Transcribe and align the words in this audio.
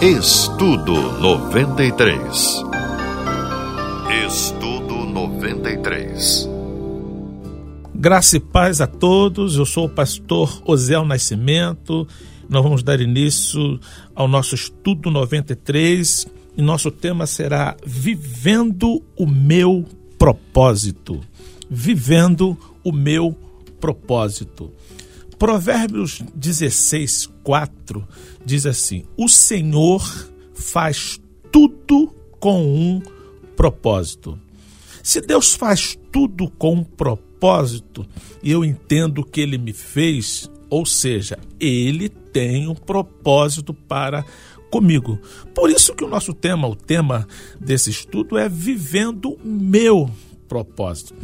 Estudo 0.00 0.92
93. 1.20 2.64
Estudo 4.28 4.94
93. 4.94 6.48
Graça 7.96 8.36
e 8.36 8.40
paz 8.40 8.80
a 8.80 8.86
todos. 8.86 9.56
Eu 9.56 9.66
sou 9.66 9.86
o 9.86 9.88
pastor 9.88 10.62
Osel 10.64 11.04
Nascimento. 11.04 12.06
Nós 12.48 12.62
vamos 12.62 12.84
dar 12.84 13.00
início 13.00 13.80
ao 14.14 14.28
nosso 14.28 14.54
estudo 14.54 15.10
93 15.10 16.28
e 16.56 16.62
nosso 16.62 16.92
tema 16.92 17.26
será 17.26 17.76
Vivendo 17.84 19.02
o 19.16 19.26
meu 19.26 19.84
propósito. 20.16 21.20
Vivendo 21.68 22.56
o 22.84 22.92
meu 22.92 23.36
propósito. 23.80 24.72
Provérbios 25.38 26.20
16, 26.34 27.30
4 27.44 28.06
diz 28.44 28.66
assim: 28.66 29.04
O 29.16 29.28
Senhor 29.28 30.02
faz 30.52 31.20
tudo 31.52 32.12
com 32.40 32.62
um 32.62 33.00
propósito. 33.56 34.38
Se 35.02 35.20
Deus 35.20 35.54
faz 35.54 35.96
tudo 36.10 36.50
com 36.50 36.74
um 36.74 36.84
propósito, 36.84 38.06
e 38.42 38.50
eu 38.50 38.64
entendo 38.64 39.24
que 39.24 39.40
Ele 39.40 39.56
me 39.56 39.72
fez, 39.72 40.50
ou 40.68 40.84
seja, 40.84 41.38
Ele 41.60 42.08
tem 42.08 42.66
um 42.68 42.74
propósito 42.74 43.72
para 43.72 44.24
comigo. 44.70 45.18
Por 45.54 45.70
isso 45.70 45.94
que 45.94 46.04
o 46.04 46.08
nosso 46.08 46.34
tema, 46.34 46.68
o 46.68 46.76
tema 46.76 47.26
desse 47.60 47.90
estudo 47.90 48.36
é 48.36 48.48
vivendo 48.48 49.38
meu 49.42 50.10
propósito. 50.48 51.14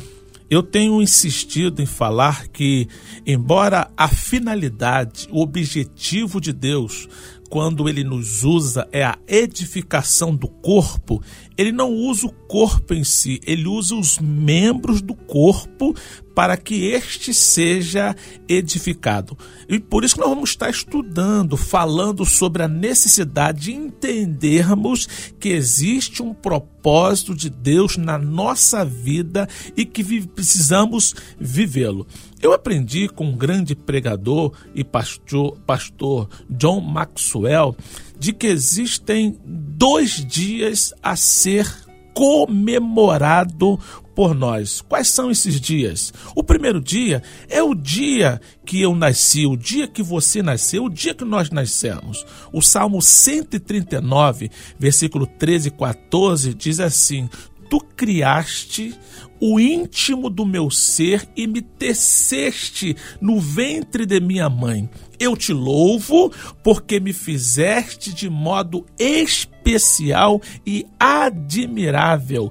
Eu 0.50 0.62
tenho 0.62 1.00
insistido 1.00 1.80
em 1.80 1.86
falar 1.86 2.48
que, 2.48 2.86
embora 3.26 3.90
a 3.96 4.08
finalidade, 4.08 5.26
o 5.30 5.40
objetivo 5.40 6.40
de 6.40 6.52
Deus, 6.52 7.08
quando 7.48 7.88
ele 7.88 8.04
nos 8.04 8.44
usa, 8.44 8.86
é 8.92 9.04
a 9.04 9.18
edificação 9.26 10.34
do 10.34 10.48
corpo, 10.48 11.22
ele 11.56 11.72
não 11.72 11.92
usa 11.92 12.26
o 12.26 12.32
corpo 12.32 12.92
em 12.92 13.04
si, 13.04 13.40
ele 13.46 13.66
usa 13.66 13.94
os 13.94 14.18
membros 14.18 15.00
do 15.00 15.14
corpo 15.14 15.94
para 16.34 16.56
que 16.56 16.86
este 16.86 17.32
seja 17.32 18.14
edificado. 18.48 19.38
E 19.68 19.78
por 19.78 20.04
isso 20.04 20.18
nós 20.18 20.28
vamos 20.28 20.50
estar 20.50 20.68
estudando, 20.68 21.56
falando 21.56 22.24
sobre 22.24 22.62
a 22.62 22.68
necessidade 22.68 23.62
de 23.62 23.72
entendermos 23.72 25.06
que 25.38 25.50
existe 25.50 26.22
um 26.22 26.34
propósito 26.34 27.34
de 27.34 27.48
Deus 27.48 27.96
na 27.96 28.18
nossa 28.18 28.84
vida 28.84 29.48
e 29.76 29.84
que 29.84 30.26
precisamos 30.26 31.14
vivê-lo. 31.38 32.06
Eu 32.42 32.52
aprendi 32.52 33.08
com 33.08 33.26
um 33.26 33.36
grande 33.36 33.74
pregador 33.74 34.52
e 34.74 34.84
pastor, 34.84 35.56
pastor 35.66 36.28
John 36.50 36.80
Maxwell 36.80 37.76
de 38.18 38.32
que 38.32 38.46
existem 38.46 39.38
dois 39.44 40.24
dias 40.24 40.94
a 41.02 41.16
ser 41.16 41.66
comemorado 42.14 43.78
por 44.14 44.34
nós. 44.34 44.80
Quais 44.80 45.08
são 45.08 45.30
esses 45.30 45.60
dias? 45.60 46.12
O 46.34 46.42
primeiro 46.42 46.80
dia 46.80 47.22
é 47.48 47.62
o 47.62 47.74
dia 47.74 48.40
que 48.64 48.80
eu 48.80 48.94
nasci, 48.94 49.46
o 49.46 49.56
dia 49.56 49.88
que 49.88 50.02
você 50.02 50.42
nasceu, 50.42 50.84
o 50.84 50.90
dia 50.90 51.14
que 51.14 51.24
nós 51.24 51.50
nascemos. 51.50 52.24
O 52.52 52.62
Salmo 52.62 53.02
139, 53.02 54.50
versículo 54.78 55.26
13 55.26 55.68
e 55.68 55.70
14 55.70 56.54
diz 56.54 56.80
assim: 56.80 57.28
Tu 57.68 57.80
criaste 57.96 58.94
o 59.40 59.58
íntimo 59.60 60.30
do 60.30 60.46
meu 60.46 60.70
ser 60.70 61.28
e 61.36 61.46
me 61.46 61.60
teceste 61.60 62.96
no 63.20 63.38
ventre 63.38 64.06
de 64.06 64.20
minha 64.20 64.48
mãe. 64.48 64.88
Eu 65.18 65.36
te 65.36 65.52
louvo 65.52 66.32
porque 66.62 66.98
me 66.98 67.12
fizeste 67.12 68.14
de 68.14 68.30
modo 68.30 68.86
especial 68.98 70.40
e 70.66 70.86
admirável. 70.98 72.50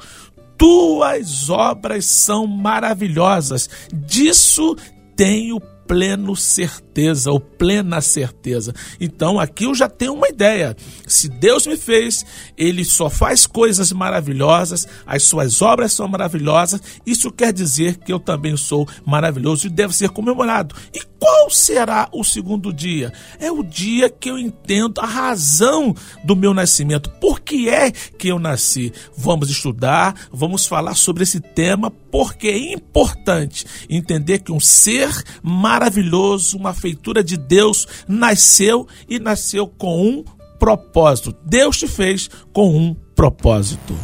Tuas 0.58 1.50
obras 1.50 2.06
são 2.06 2.48
maravilhosas, 2.48 3.70
disso 3.92 4.76
tenho 5.16 5.60
pleno 5.88 6.36
certeza 6.36 6.93
ou 7.26 7.40
plena 7.40 8.02
certeza. 8.02 8.74
Então 9.00 9.40
aqui 9.40 9.66
eu 9.66 9.74
já 9.74 9.90
tenho 9.90 10.14
uma 10.14 10.28
ideia. 10.28 10.76
Se 11.08 11.28
Deus 11.28 11.66
me 11.66 11.76
fez, 11.76 12.26
ele 12.58 12.86
só 12.86 13.10
faz 13.10 13.48
coisas 13.48 13.92
maravilhosas, 13.92 14.88
as 15.06 15.24
suas 15.24 15.62
obras 15.62 15.94
são 15.94 16.08
maravilhosas, 16.08 16.82
isso 17.06 17.32
quer 17.32 17.52
dizer 17.52 17.98
que 17.98 18.14
eu 18.14 18.20
também 18.20 18.56
sou 18.56 18.88
maravilhoso 19.06 19.68
e 19.68 19.70
deve 19.70 19.96
ser 19.96 20.10
comemorado. 20.10 20.76
E 20.94 21.02
qual 21.20 21.50
será 21.50 22.10
o 22.12 22.24
segundo 22.24 22.74
dia? 22.74 23.12
É 23.40 23.52
o 23.52 23.64
dia 23.64 24.10
que 24.10 24.30
eu 24.30 24.38
entendo 24.38 25.00
a 25.00 25.06
razão 25.06 25.96
do 26.24 26.36
meu 26.36 26.54
nascimento. 26.54 27.10
Por 27.10 27.40
que 27.40 27.70
é 27.70 27.92
que 27.92 28.28
eu 28.28 28.40
nasci? 28.40 28.92
Vamos 29.16 29.50
estudar, 29.50 30.16
vamos 30.32 30.66
falar 30.66 30.96
sobre 30.96 31.24
esse 31.24 31.40
tema, 31.40 31.90
porque 31.90 32.48
é 32.48 32.74
importante 32.74 33.66
entender 33.90 34.40
que 34.40 34.52
um 34.52 34.60
ser 34.60 35.10
maravilhoso, 35.42 36.58
uma 36.58 36.74
feitura 36.84 37.24
de 37.24 37.38
Deus, 37.38 37.88
nasceu 38.10 38.86
e 39.08 39.18
nasceu 39.18 39.66
com 39.66 40.06
um 40.06 40.24
propósito. 40.60 41.34
Deus 41.46 41.78
te 41.78 41.88
fez 41.88 42.30
com 42.52 42.76
um 42.76 42.94
propósito. 42.94 43.96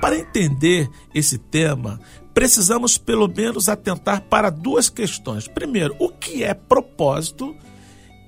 Para 0.00 0.18
entender 0.18 0.90
esse 1.14 1.38
tema, 1.38 2.00
precisamos 2.34 2.98
pelo 2.98 3.28
menos 3.28 3.68
atentar 3.68 4.22
para 4.22 4.50
duas 4.50 4.88
questões. 4.88 5.46
Primeiro, 5.46 5.94
o 6.00 6.08
que 6.08 6.42
é 6.42 6.54
propósito 6.54 7.54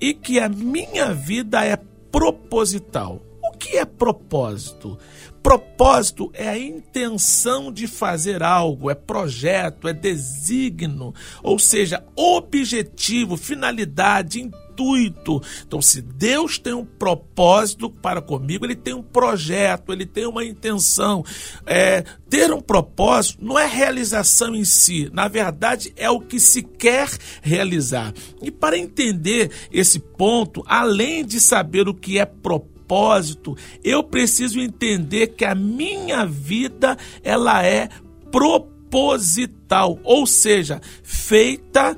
e 0.00 0.14
que 0.14 0.38
a 0.38 0.48
minha 0.48 1.12
vida 1.12 1.64
é 1.64 1.76
proposital. 2.12 3.20
O 3.42 3.56
que 3.58 3.76
é 3.76 3.84
propósito? 3.84 4.96
Propósito 5.44 6.30
é 6.32 6.48
a 6.48 6.58
intenção 6.58 7.70
de 7.70 7.86
fazer 7.86 8.42
algo, 8.42 8.90
é 8.90 8.94
projeto, 8.94 9.86
é 9.86 9.92
designo, 9.92 11.12
ou 11.42 11.58
seja, 11.58 12.02
objetivo, 12.16 13.36
finalidade, 13.36 14.40
intuito. 14.40 15.42
Então, 15.66 15.82
se 15.82 16.00
Deus 16.00 16.58
tem 16.58 16.72
um 16.72 16.86
propósito 16.86 17.90
para 17.90 18.22
comigo, 18.22 18.64
Ele 18.64 18.74
tem 18.74 18.94
um 18.94 19.02
projeto, 19.02 19.92
Ele 19.92 20.06
tem 20.06 20.26
uma 20.26 20.46
intenção. 20.46 21.22
É, 21.66 22.02
ter 22.30 22.50
um 22.50 22.62
propósito 22.62 23.44
não 23.44 23.58
é 23.58 23.66
realização 23.66 24.54
em 24.54 24.64
si, 24.64 25.10
na 25.12 25.28
verdade 25.28 25.92
é 25.94 26.08
o 26.08 26.22
que 26.22 26.40
se 26.40 26.62
quer 26.62 27.10
realizar. 27.42 28.14
E 28.40 28.50
para 28.50 28.78
entender 28.78 29.50
esse 29.70 29.98
ponto, 29.98 30.64
além 30.66 31.22
de 31.22 31.38
saber 31.38 31.86
o 31.86 31.92
que 31.92 32.18
é 32.18 32.24
propósito, 32.24 32.73
propósito, 32.94 33.56
eu 33.82 34.04
preciso 34.04 34.60
entender 34.60 35.28
que 35.28 35.44
a 35.44 35.54
minha 35.54 36.24
vida 36.24 36.96
ela 37.24 37.64
é 37.64 37.88
proposital, 38.30 39.98
ou 40.04 40.26
seja, 40.26 40.80
feita 41.02 41.96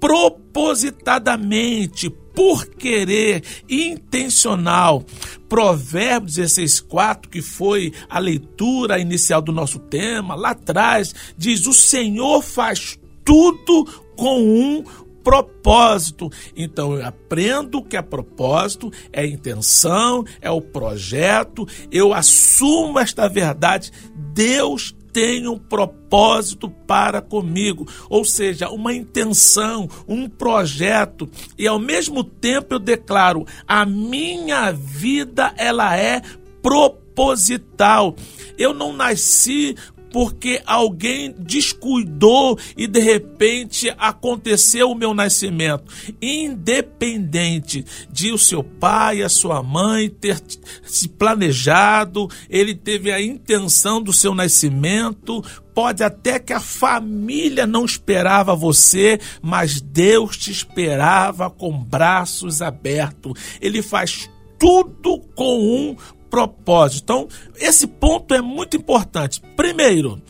propositadamente, 0.00 2.08
por 2.34 2.66
querer, 2.66 3.42
intencional. 3.68 5.04
Provérbios 5.48 6.36
16, 6.36 6.80
4, 6.80 7.30
que 7.30 7.42
foi 7.42 7.92
a 8.08 8.18
leitura 8.18 8.98
inicial 8.98 9.42
do 9.42 9.52
nosso 9.52 9.78
tema, 9.78 10.34
lá 10.34 10.50
atrás, 10.50 11.14
diz: 11.36 11.66
O 11.66 11.74
Senhor 11.74 12.42
faz 12.42 12.98
tudo 13.24 13.84
com 14.16 14.40
um 14.40 14.82
propósito. 15.28 16.30
Então 16.56 16.94
eu 16.94 17.04
aprendo 17.04 17.82
que 17.82 17.98
é 17.98 18.02
propósito, 18.02 18.90
é 19.12 19.26
intenção, 19.26 20.24
é 20.40 20.50
o 20.50 20.62
projeto, 20.62 21.68
eu 21.92 22.14
assumo 22.14 22.98
esta 22.98 23.28
verdade. 23.28 23.92
Deus 24.32 24.96
tem 25.12 25.46
um 25.46 25.58
propósito 25.58 26.70
para 26.70 27.20
comigo, 27.20 27.86
ou 28.08 28.24
seja, 28.24 28.70
uma 28.70 28.94
intenção, 28.94 29.86
um 30.06 30.28
projeto, 30.30 31.28
e 31.58 31.66
ao 31.66 31.78
mesmo 31.78 32.24
tempo 32.24 32.74
eu 32.74 32.78
declaro: 32.78 33.44
a 33.66 33.84
minha 33.84 34.72
vida 34.72 35.52
ela 35.58 35.94
é 35.94 36.22
proposital. 36.62 38.16
Eu 38.56 38.72
não 38.72 38.94
nasci 38.94 39.76
porque 40.18 40.60
alguém 40.66 41.32
descuidou 41.38 42.58
e 42.76 42.88
de 42.88 42.98
repente 42.98 43.88
aconteceu 43.96 44.90
o 44.90 44.94
meu 44.96 45.14
nascimento. 45.14 45.84
Independente 46.20 47.84
de 48.10 48.32
o 48.32 48.36
seu 48.36 48.64
pai, 48.64 49.22
a 49.22 49.28
sua 49.28 49.62
mãe 49.62 50.10
ter 50.10 50.42
se 50.82 51.08
planejado, 51.08 52.26
ele 52.50 52.74
teve 52.74 53.12
a 53.12 53.22
intenção 53.22 54.02
do 54.02 54.12
seu 54.12 54.34
nascimento, 54.34 55.40
pode 55.72 56.02
até 56.02 56.40
que 56.40 56.52
a 56.52 56.58
família 56.58 57.64
não 57.64 57.84
esperava 57.84 58.56
você, 58.56 59.20
mas 59.40 59.80
Deus 59.80 60.36
te 60.36 60.50
esperava 60.50 61.48
com 61.48 61.72
braços 61.80 62.60
abertos. 62.60 63.34
Ele 63.60 63.82
faz 63.82 64.28
tudo 64.58 65.20
com 65.36 65.60
um 65.60 65.96
propósito. 66.30 67.02
Então, 67.02 67.28
esse 67.56 67.86
ponto 67.86 68.34
é 68.34 68.40
muito 68.40 68.76
importante. 68.76 69.40
Primeiro, 69.56 70.20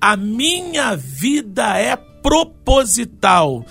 a 0.00 0.16
minha 0.16 0.96
vida 0.96 1.78
é 1.78 1.96
proposital. 1.96 3.64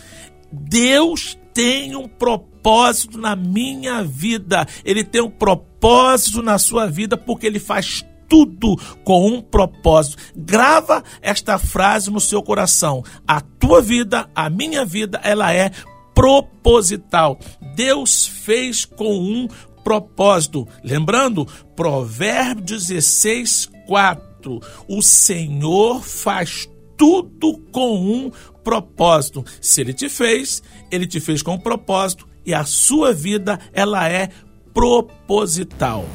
Deus 0.51 1.37
tem 1.53 1.95
um 1.95 2.07
propósito 2.07 3.17
na 3.17 3.35
minha 3.35 4.03
vida. 4.03 4.65
Ele 4.83 5.03
tem 5.03 5.21
um 5.21 5.29
propósito 5.29 6.41
na 6.41 6.57
sua 6.57 6.87
vida 6.87 7.17
porque 7.17 7.45
ele 7.47 7.59
faz 7.59 8.05
tudo 8.27 8.75
com 9.03 9.27
um 9.27 9.41
propósito. 9.41 10.17
Grava 10.35 11.03
esta 11.21 11.59
frase 11.59 12.09
no 12.09 12.19
seu 12.19 12.41
coração. 12.41 13.03
A 13.27 13.39
tua 13.39 13.81
vida, 13.81 14.27
a 14.33 14.49
minha 14.49 14.83
vida, 14.83 15.19
ela 15.23 15.53
é 15.53 15.71
proposital. 16.15 17.39
Deus 17.75 18.25
fez 18.25 18.85
com 18.85 19.17
um 19.17 19.47
propósito. 19.83 20.67
Lembrando, 20.83 21.47
Provérbios 21.75 22.87
16, 22.87 23.69
4. 23.87 24.59
O 24.87 25.01
Senhor 25.01 26.01
faz 26.01 26.69
tudo 26.97 27.57
com 27.71 27.95
um 27.95 28.31
propósito. 28.63 29.43
Se 29.61 29.81
ele 29.81 29.93
te 29.93 30.09
fez, 30.09 30.63
ele 30.91 31.05
te 31.05 31.19
fez 31.19 31.41
com 31.41 31.53
um 31.55 31.59
propósito 31.59 32.27
e 32.45 32.53
a 32.53 32.63
sua 32.65 33.13
vida 33.13 33.59
ela 33.73 34.07
é 34.09 34.29
proposital. 34.73 36.05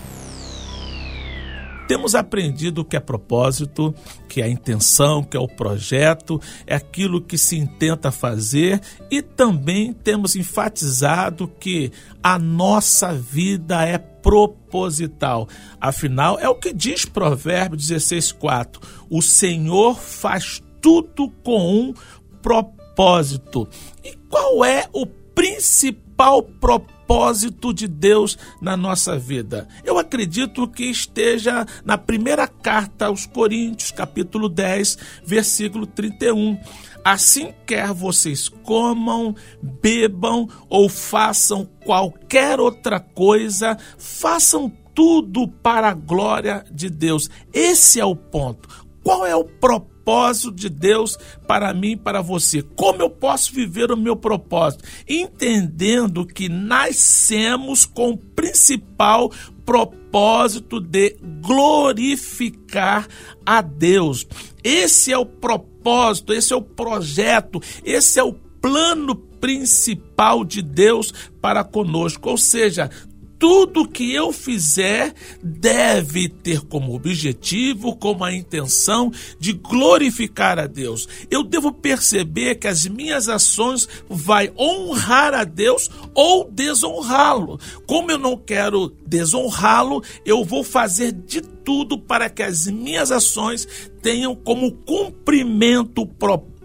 Temos 1.89 2.15
aprendido 2.15 2.85
que 2.85 2.99
é 2.99 3.01
propósito, 3.01 3.95
que 4.29 4.43
é 4.43 4.45
a 4.45 4.49
intenção, 4.49 5.25
que 5.25 5.39
é 5.39 5.41
o 5.41 5.49
projeto, 5.49 6.39
é 6.67 6.75
aquilo 6.75 7.19
que 7.19 7.39
se 7.39 7.57
intenta 7.57 8.13
fazer 8.13 8.79
e 9.11 9.23
também 9.23 9.95
temos 9.95 10.37
enfatizado 10.37 11.49
que 11.49 11.91
a 12.23 12.39
nossa 12.39 13.15
vida 13.15 13.83
é 13.87 13.97
proposital. 13.97 15.49
Afinal, 15.81 16.39
é 16.39 16.47
o 16.47 16.55
que 16.55 16.75
diz 16.75 17.07
Provérbio 17.07 17.79
16:4. 17.79 18.81
O 19.09 19.23
Senhor 19.23 19.99
faz 19.99 20.63
tudo 20.83 21.31
com 21.43 21.89
um 21.89 21.95
propósito. 22.43 23.67
E 24.05 24.15
qual 24.29 24.63
é 24.63 24.87
o 24.93 25.07
principal 25.07 26.43
propósito? 26.43 26.98
Propósito 27.09 27.73
de 27.73 27.89
Deus 27.89 28.37
na 28.61 28.77
nossa 28.77 29.19
vida? 29.19 29.67
Eu 29.83 29.99
acredito 29.99 30.69
que 30.69 30.85
esteja 30.85 31.65
na 31.83 31.97
primeira 31.97 32.47
carta 32.47 33.07
aos 33.07 33.25
Coríntios, 33.25 33.91
capítulo 33.91 34.47
10, 34.47 34.99
versículo 35.25 35.87
31. 35.87 36.61
Assim 37.03 37.55
quer 37.67 37.95
vocês 37.95 38.51
comam, 38.51 39.35
bebam 39.63 40.47
ou 40.69 40.91
façam 40.91 41.67
qualquer 41.83 42.61
outra 42.61 43.01
coisa, 43.01 43.79
façam 43.97 44.71
tudo 44.95 45.49
para 45.49 45.89
a 45.89 45.95
glória 45.95 46.63
de 46.71 46.91
Deus. 46.91 47.31
Esse 47.55 47.99
é 47.99 48.05
o 48.05 48.15
ponto. 48.15 48.69
Qual 49.03 49.25
é 49.25 49.35
o 49.35 49.45
propósito? 49.45 49.98
Propósito 50.09 50.51
de 50.53 50.71
Deus 50.71 51.19
para 51.47 51.75
mim 51.75 51.91
e 51.91 51.97
para 51.97 52.23
você. 52.23 52.63
Como 52.63 53.03
eu 53.03 53.11
posso 53.11 53.53
viver 53.53 53.93
o 53.93 53.97
meu 53.97 54.17
propósito? 54.17 54.83
Entendendo 55.07 56.25
que 56.25 56.49
nascemos 56.49 57.85
com 57.85 58.13
o 58.13 58.17
principal 58.17 59.31
propósito 59.67 60.81
de 60.81 61.15
glorificar 61.43 63.07
a 63.45 63.61
Deus. 63.61 64.27
Esse 64.65 65.13
é 65.13 65.19
o 65.19 65.27
propósito, 65.27 66.33
esse 66.33 66.55
é 66.55 66.57
o 66.57 66.63
projeto, 66.63 67.61
esse 67.85 68.19
é 68.19 68.23
o 68.23 68.33
plano 68.33 69.15
principal 69.15 70.43
de 70.43 70.63
Deus 70.63 71.13
para 71.41 71.63
conosco. 71.63 72.31
Ou 72.31 72.39
seja, 72.39 72.91
tudo 73.39 73.89
que 73.89 74.13
eu 74.13 74.33
fizer 74.33 75.15
deve 75.43 76.29
ter 76.29 76.61
como 76.63 76.95
objetivo, 76.95 77.97
como 77.97 78.25
a 78.25 78.35
intenção 78.35 79.13
de 79.39 79.53
glorificar 79.53 80.59
a 80.59 80.67
Deus. 80.67 81.09
Eu 81.31 81.45
devo 81.45 81.73
perceber 81.73 82.57
que 82.57 82.67
as 82.67 82.87
minhas 82.87 83.29
ações 83.29 83.89
vai 84.09 84.53
honrar 84.59 85.35
a 85.35 85.45
Deus 85.45 85.91
ou 86.15 86.51
desonrá-lo. 86.51 87.61
Como 87.87 88.11
eu 88.11 88.19
não 88.19 88.37
quero 88.37 88.93
desonrá-lo, 89.07 90.03
eu 90.25 90.45
vou 90.45 90.65
fazer 90.65 91.13
de 91.13 91.41
tudo 91.41 91.99
para 91.99 92.29
que 92.29 92.43
as 92.43 92.67
minhas 92.67 93.13
ações 93.13 93.69
tenham 94.03 94.35
como 94.35 94.73
cumprimento 94.73 96.03
o 96.03 96.07
propósito 96.07 96.58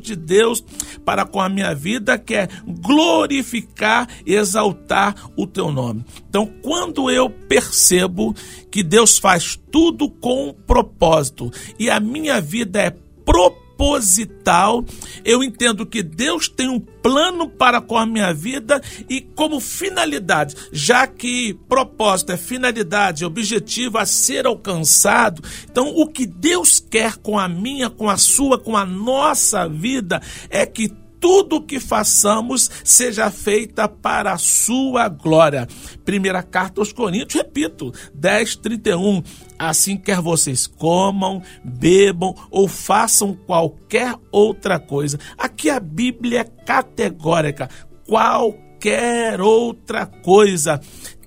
de 0.00 0.16
Deus 0.16 0.64
para 1.04 1.26
com 1.26 1.40
a 1.40 1.48
minha 1.48 1.74
vida, 1.74 2.18
que 2.18 2.34
é 2.34 2.48
glorificar 2.66 4.08
exaltar 4.24 5.14
o 5.36 5.46
teu 5.46 5.70
nome. 5.70 6.04
Então, 6.28 6.50
quando 6.62 7.10
eu 7.10 7.28
percebo 7.28 8.34
que 8.70 8.82
Deus 8.82 9.18
faz 9.18 9.60
tudo 9.70 10.08
com 10.08 10.48
um 10.48 10.52
propósito 10.52 11.50
e 11.78 11.90
a 11.90 12.00
minha 12.00 12.40
vida 12.40 12.80
é 12.80 12.90
propósito, 13.24 13.63
proposital. 13.84 14.84
Eu 15.24 15.44
entendo 15.44 15.84
que 15.84 16.02
Deus 16.02 16.48
tem 16.48 16.68
um 16.68 16.80
plano 16.80 17.48
para 17.48 17.80
com 17.80 17.98
a 17.98 18.06
minha 18.06 18.32
vida 18.32 18.80
e 19.10 19.20
como 19.20 19.60
finalidade, 19.60 20.54
já 20.72 21.06
que 21.06 21.52
propósito 21.68 22.32
é 22.32 22.36
finalidade, 22.36 23.24
objetivo 23.24 23.98
a 23.98 24.06
ser 24.06 24.46
alcançado. 24.46 25.42
Então, 25.70 25.88
o 25.88 26.06
que 26.06 26.24
Deus 26.26 26.80
quer 26.80 27.16
com 27.16 27.38
a 27.38 27.46
minha, 27.46 27.90
com 27.90 28.08
a 28.08 28.16
sua, 28.16 28.58
com 28.58 28.74
a 28.76 28.86
nossa 28.86 29.68
vida 29.68 30.22
é 30.48 30.64
que 30.64 30.90
tudo 31.24 31.62
que 31.62 31.80
façamos 31.80 32.70
seja 32.84 33.30
feita 33.30 33.88
para 33.88 34.34
a 34.34 34.36
sua 34.36 35.08
glória. 35.08 35.66
Primeira 36.04 36.42
carta 36.42 36.82
aos 36.82 36.92
Coríntios, 36.92 37.42
repito, 37.42 37.90
10, 38.12 38.56
31. 38.56 39.22
Assim 39.58 39.96
quer 39.96 40.20
vocês 40.20 40.66
comam, 40.66 41.42
bebam 41.64 42.34
ou 42.50 42.68
façam 42.68 43.32
qualquer 43.32 44.14
outra 44.30 44.78
coisa. 44.78 45.18
Aqui 45.38 45.70
a 45.70 45.80
Bíblia 45.80 46.40
é 46.40 46.44
categórica. 46.44 47.70
Qualquer 48.06 49.40
outra 49.40 50.04
coisa 50.04 50.78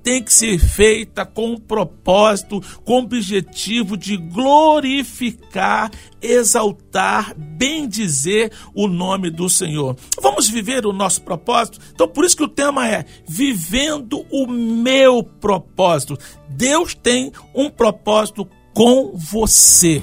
tem 0.07 0.23
que 0.23 0.31
ser 0.31 0.57
feita 0.57 1.25
com 1.25 1.51
um 1.51 1.57
propósito, 1.57 2.61
com 2.85 2.93
o 2.93 3.03
objetivo 3.03 3.97
de 3.97 4.15
glorificar, 4.15 5.91
exaltar, 6.21 7.35
bendizer 7.37 8.53
o 8.73 8.87
nome 8.87 9.29
do 9.29 9.49
Senhor. 9.49 9.97
Vamos 10.21 10.47
viver 10.47 10.85
o 10.85 10.93
nosso 10.93 11.21
propósito? 11.23 11.81
Então, 11.93 12.07
por 12.07 12.23
isso 12.23 12.37
que 12.37 12.43
o 12.45 12.47
tema 12.47 12.87
é 12.87 13.03
Vivendo 13.27 14.25
o 14.31 14.47
meu 14.47 15.21
propósito. 15.21 16.17
Deus 16.47 16.93
tem 16.93 17.33
um 17.53 17.69
propósito 17.69 18.47
com 18.73 19.11
você. 19.13 20.01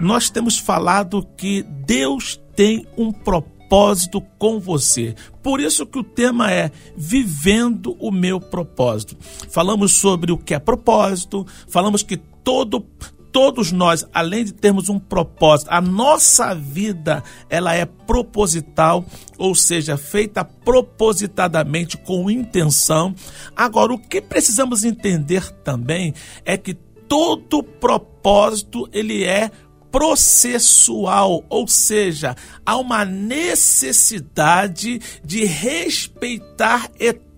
Nós 0.00 0.30
temos 0.30 0.56
falado 0.56 1.26
que 1.36 1.64
Deus 1.64 2.40
tem 2.54 2.86
um 2.96 3.10
propósito 3.10 3.53
propósito 3.74 4.20
com 4.38 4.60
você. 4.60 5.16
Por 5.42 5.60
isso 5.60 5.84
que 5.84 5.98
o 5.98 6.04
tema 6.04 6.52
é 6.52 6.70
Vivendo 6.96 7.96
o 7.98 8.12
meu 8.12 8.40
propósito. 8.40 9.16
Falamos 9.50 9.94
sobre 9.94 10.30
o 10.30 10.38
que 10.38 10.54
é 10.54 10.60
propósito, 10.60 11.44
falamos 11.68 12.04
que 12.04 12.16
todo 12.16 12.86
todos 13.32 13.72
nós, 13.72 14.06
além 14.14 14.44
de 14.44 14.54
termos 14.54 14.88
um 14.88 14.96
propósito, 14.96 15.68
a 15.72 15.80
nossa 15.80 16.54
vida, 16.54 17.20
ela 17.50 17.74
é 17.74 17.84
proposital, 17.84 19.04
ou 19.36 19.56
seja, 19.56 19.96
feita 19.96 20.44
propositadamente 20.44 21.96
com 21.96 22.30
intenção. 22.30 23.12
Agora, 23.56 23.92
o 23.92 23.98
que 23.98 24.20
precisamos 24.20 24.84
entender 24.84 25.50
também 25.64 26.14
é 26.44 26.56
que 26.56 26.74
todo 27.08 27.62
propósito 27.62 28.88
ele 28.92 29.24
é 29.24 29.50
processual, 29.94 31.44
ou 31.48 31.68
seja, 31.68 32.34
há 32.66 32.76
uma 32.76 33.04
necessidade 33.04 35.00
de 35.24 35.44
respeitar 35.44 36.90
etapas 36.98 37.33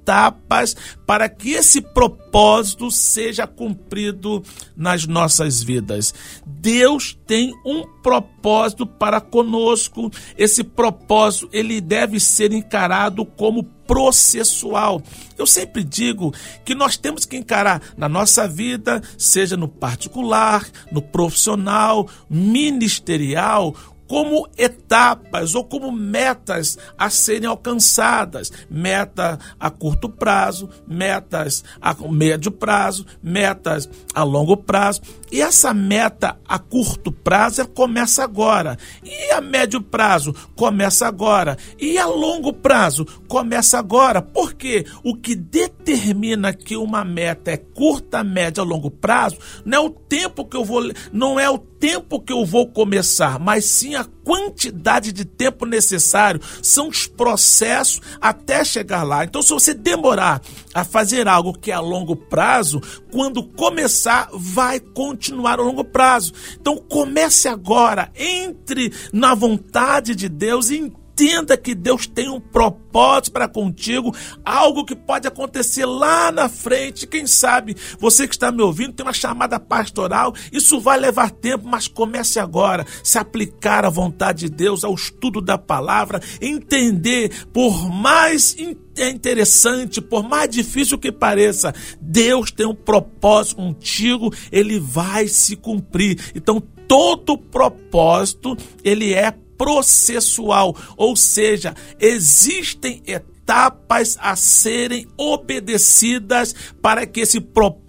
para 1.07 1.29
que 1.29 1.51
esse 1.51 1.81
propósito 1.81 2.91
seja 2.91 3.47
cumprido 3.47 4.43
nas 4.77 5.07
nossas 5.07 5.63
vidas. 5.63 6.15
Deus 6.47 7.19
tem 7.27 7.53
um 7.65 7.85
propósito 8.03 8.87
para 8.87 9.21
conosco. 9.21 10.11
Esse 10.37 10.63
propósito 10.63 11.49
ele 11.53 11.81
deve 11.81 12.21
ser 12.21 12.53
encarado 12.53 13.25
como 13.25 13.65
processual. 13.87 15.03
Eu 15.39 15.47
sempre 15.47 15.85
digo 15.85 16.35
que 16.65 16.75
nós 16.75 16.97
temos 16.97 17.25
que 17.25 17.37
encarar 17.37 17.81
na 17.97 18.09
nossa 18.09 18.47
vida, 18.49 19.03
seja 19.17 19.57
no 19.57 19.69
particular, 19.69 20.67
no 20.91 21.01
profissional, 21.01 22.09
ministerial, 22.29 23.75
como 24.09 24.49
etapas 24.57 25.55
ou 25.55 25.65
como 25.65 25.91
metas 25.93 26.79
a 26.97 27.11
serem 27.11 27.49
alcançadas. 27.49 28.53
Meta 28.71 29.39
a 29.59 29.71
curto 29.71 30.09
prazo, 30.09 30.69
metas 30.87 31.65
a 31.81 31.95
médio 32.09 32.51
prazo, 32.51 33.07
metas 33.23 33.89
a 34.15 34.23
longo 34.23 34.57
prazo. 34.57 35.03
E 35.31 35.41
essa 35.41 35.75
meta 35.75 36.39
a 36.47 36.59
curto 36.59 37.11
prazo 37.11 37.67
começa 37.69 38.23
agora. 38.23 38.79
E 39.03 39.33
a 39.33 39.41
médio 39.41 39.81
prazo 39.81 40.35
começa 40.55 41.07
agora. 41.07 41.57
E 41.79 41.99
a 41.99 42.07
longo 42.07 42.53
prazo 42.53 43.05
começa 43.29 43.79
agora. 43.79 44.23
Porque 44.23 44.87
o 45.03 45.17
que 45.17 45.35
determina 45.35 45.77
determina 45.87 46.53
que 46.53 46.77
uma 46.77 47.05
meta 47.05 47.51
é 47.51 47.57
curta, 47.57 48.23
média, 48.23 48.63
longo 48.63 48.91
prazo, 48.91 49.39
não 49.65 49.79
é 49.79 49.81
o 49.81 49.91
tempo 49.91 50.45
que 50.45 50.57
eu 50.57 50.65
vou, 50.65 50.83
não 51.13 51.39
é 51.39 51.49
o 51.49 51.59
tempo 51.59 52.21
que 52.21 52.33
eu 52.33 52.45
vou 52.45 52.67
começar, 52.69 53.39
mas 53.39 53.65
sim 53.65 53.95
a 53.97 54.05
quantidade 54.25 55.12
de 55.12 55.25
tempo 55.25 55.65
necessário, 55.65 56.41
são 56.62 56.88
os 56.88 57.07
processos 57.07 58.00
até 58.21 58.65
chegar 58.65 59.03
lá. 59.03 59.25
Então, 59.25 59.43
se 59.43 59.50
você 59.50 59.75
demorar 59.75 60.41
a 60.75 60.85
fazer 60.85 61.29
algo 61.29 61.53
que 61.53 61.71
é 61.71 61.75
a 61.75 61.81
longo 61.81 62.17
prazo, 62.17 62.81
quando 63.11 63.43
começar, 63.43 64.29
vai 64.33 64.81
continuar 64.81 65.59
a 65.59 65.62
longo 65.62 65.85
prazo. 65.85 66.33
Então, 66.61 66.76
comece 66.76 67.49
agora, 67.49 68.11
entre 68.15 68.93
na 69.12 69.35
vontade 69.35 70.15
de 70.15 70.29
Deus 70.29 70.71
e 70.71 70.93
entenda 71.17 71.57
que 71.57 71.75
Deus 71.75 72.07
tem 72.07 72.29
um 72.29 72.39
propósito 72.39 73.33
para 73.33 73.49
contigo, 73.49 74.15
algo 74.45 74.85
que 74.85 74.95
pode 74.95 75.27
acontecer 75.27 75.87
lá 75.87 76.31
na 76.31 76.47
frente. 76.47 77.07
Quem 77.07 77.27
sabe 77.27 77.75
você 77.99 78.29
que 78.29 78.35
está 78.35 78.53
me 78.53 78.63
ouvindo 78.63 78.93
tem 78.93 79.07
uma 79.07 79.15
chamada 79.15 79.59
pastoral, 79.59 80.35
isso 80.53 80.79
vai 80.79 80.99
levar 80.99 81.31
tempo, 81.31 81.67
mas 81.67 81.89
comece 81.89 82.39
agora, 82.39 82.87
se 83.03 83.19
aplicar 83.19 83.87
à 83.87 83.89
vontade 83.89 84.41
de 84.41 84.51
Deus, 84.51 84.85
ao 84.85 84.95
estudo 84.95 85.41
da 85.41 85.57
palavra, 85.57 86.21
entender, 86.41 87.47
por 87.47 87.91
mais 87.91 88.55
interessante, 88.59 90.03
por 90.03 90.23
mais 90.23 90.51
difícil 90.51 90.99
que 90.99 91.11
pareça, 91.11 91.75
Deus 91.99 92.51
tem 92.51 92.67
um 92.67 92.75
propósito 92.75 93.57
contigo, 93.57 94.31
ele 94.53 94.79
vai 94.79 95.29
se 95.29 95.57
cumprir. 95.57 96.33
Então, 96.35 96.63
todo 96.87 97.39
propósito, 97.39 98.57
ele 98.85 99.15
é 99.15 99.35
processual, 99.57 100.77
ou 100.97 101.17
seja, 101.17 101.75
existem 101.99 103.03
etapas 103.07 104.17
a 104.21 104.35
serem 104.37 105.07
obedecidas 105.17 106.55
para 106.83 107.07
que 107.07 107.21
esse 107.21 107.41
propósito 107.41 107.86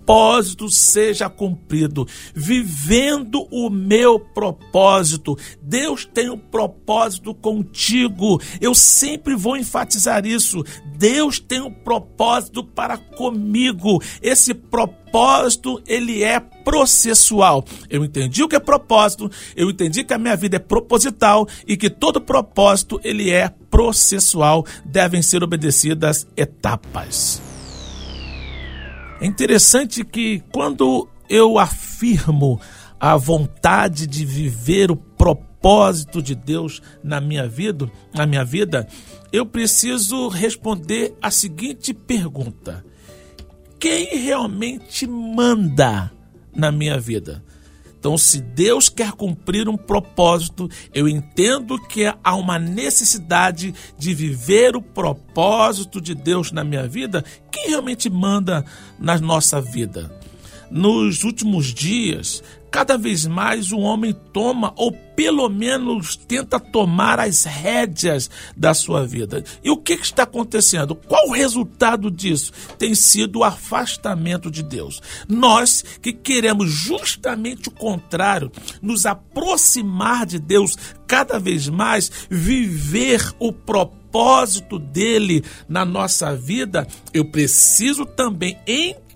seja 0.69 1.29
cumprido. 1.29 2.07
Vivendo 2.33 3.47
o 3.51 3.69
meu 3.69 4.19
propósito, 4.19 5.37
Deus 5.61 6.05
tem 6.05 6.29
um 6.29 6.37
propósito 6.37 7.33
contigo. 7.33 8.41
Eu 8.61 8.73
sempre 8.73 9.35
vou 9.35 9.57
enfatizar 9.57 10.25
isso. 10.25 10.63
Deus 10.97 11.39
tem 11.39 11.61
um 11.61 11.71
propósito 11.71 12.63
para 12.63 12.97
comigo. 12.97 14.01
Esse 14.21 14.53
propósito, 14.53 15.81
ele 15.85 16.23
é 16.23 16.39
processual. 16.39 17.63
Eu 17.89 18.03
entendi 18.03 18.43
o 18.43 18.47
que 18.47 18.55
é 18.55 18.59
propósito, 18.59 19.31
eu 19.55 19.69
entendi 19.69 20.03
que 20.03 20.13
a 20.13 20.17
minha 20.17 20.35
vida 20.35 20.57
é 20.57 20.59
proposital 20.59 21.47
e 21.65 21.77
que 21.77 21.89
todo 21.89 22.19
propósito, 22.19 22.99
ele 23.03 23.31
é 23.31 23.49
processual. 23.69 24.65
Devem 24.85 25.21
ser 25.21 25.43
obedecidas 25.43 26.27
etapas. 26.35 27.46
É 29.19 29.25
interessante 29.25 30.03
que 30.03 30.43
quando 30.51 31.07
eu 31.29 31.57
afirmo 31.57 32.59
a 32.99 33.17
vontade 33.17 34.05
de 34.05 34.25
viver 34.25 34.91
o 34.91 34.95
propósito 34.95 36.21
de 36.21 36.35
Deus 36.35 36.81
na 37.03 37.19
minha 37.19 37.47
vida, 37.47 37.91
na 38.13 38.27
minha 38.27 38.45
vida, 38.45 38.87
eu 39.31 39.45
preciso 39.45 40.27
responder 40.27 41.15
a 41.21 41.31
seguinte 41.31 41.93
pergunta: 41.93 42.85
quem 43.79 44.17
realmente 44.19 45.07
manda 45.07 46.11
na 46.55 46.71
minha 46.71 46.99
vida? 46.99 47.43
Então, 48.07 48.17
se 48.17 48.39
Deus 48.39 48.87
quer 48.87 49.11
cumprir 49.11 49.67
um 49.67 49.75
propósito, 49.75 50.69
eu 50.93 51.09
entendo 51.09 51.77
que 51.77 52.05
há 52.23 52.35
uma 52.37 52.57
necessidade 52.57 53.75
de 53.97 54.13
viver 54.13 54.77
o 54.77 54.81
propósito 54.81 55.99
de 55.99 56.15
Deus 56.15 56.53
na 56.53 56.63
minha 56.63 56.87
vida. 56.87 57.21
Quem 57.51 57.67
realmente 57.67 58.09
manda 58.09 58.63
na 58.97 59.19
nossa 59.19 59.59
vida? 59.59 60.09
Nos 60.71 61.25
últimos 61.25 61.73
dias, 61.73 62.41
cada 62.71 62.97
vez 62.97 63.25
mais 63.25 63.71
o 63.71 63.79
homem 63.79 64.15
toma, 64.33 64.73
ou 64.75 64.91
pelo 64.91 65.49
menos 65.49 66.15
tenta 66.15 66.59
tomar 66.59 67.19
as 67.19 67.43
rédeas 67.43 68.29
da 68.55 68.73
sua 68.73 69.05
vida. 69.05 69.43
E 69.63 69.69
o 69.71 69.77
que, 69.77 69.93
está 69.93 70.23
acontecendo? 70.23 70.93
Qual 70.95 71.29
o 71.29 71.33
resultado 71.33 72.11
disso? 72.11 72.51
Tem 72.77 72.93
sido 72.93 73.39
o 73.39 73.43
afastamento 73.43 74.51
de 74.51 74.61
Deus. 74.61 75.01
Nós 75.27 75.83
que 76.01 76.13
queremos 76.13 76.69
justamente 76.69 77.69
o 77.69 77.71
contrário, 77.71 78.51
nos 78.81 79.05
aproximar 79.05 80.25
de 80.25 80.37
Deus 80.37 80.75
cada 81.07 81.39
vez 81.39 81.67
mais, 81.67 82.11
viver 82.29 83.33
o 83.39 83.51
propósito 83.51 84.77
dele 84.77 85.43
na 85.67 85.83
nossa 85.83 86.35
vida, 86.35 86.87
eu 87.13 87.25
preciso 87.25 88.05
também 88.05 88.57
entender 88.67 89.06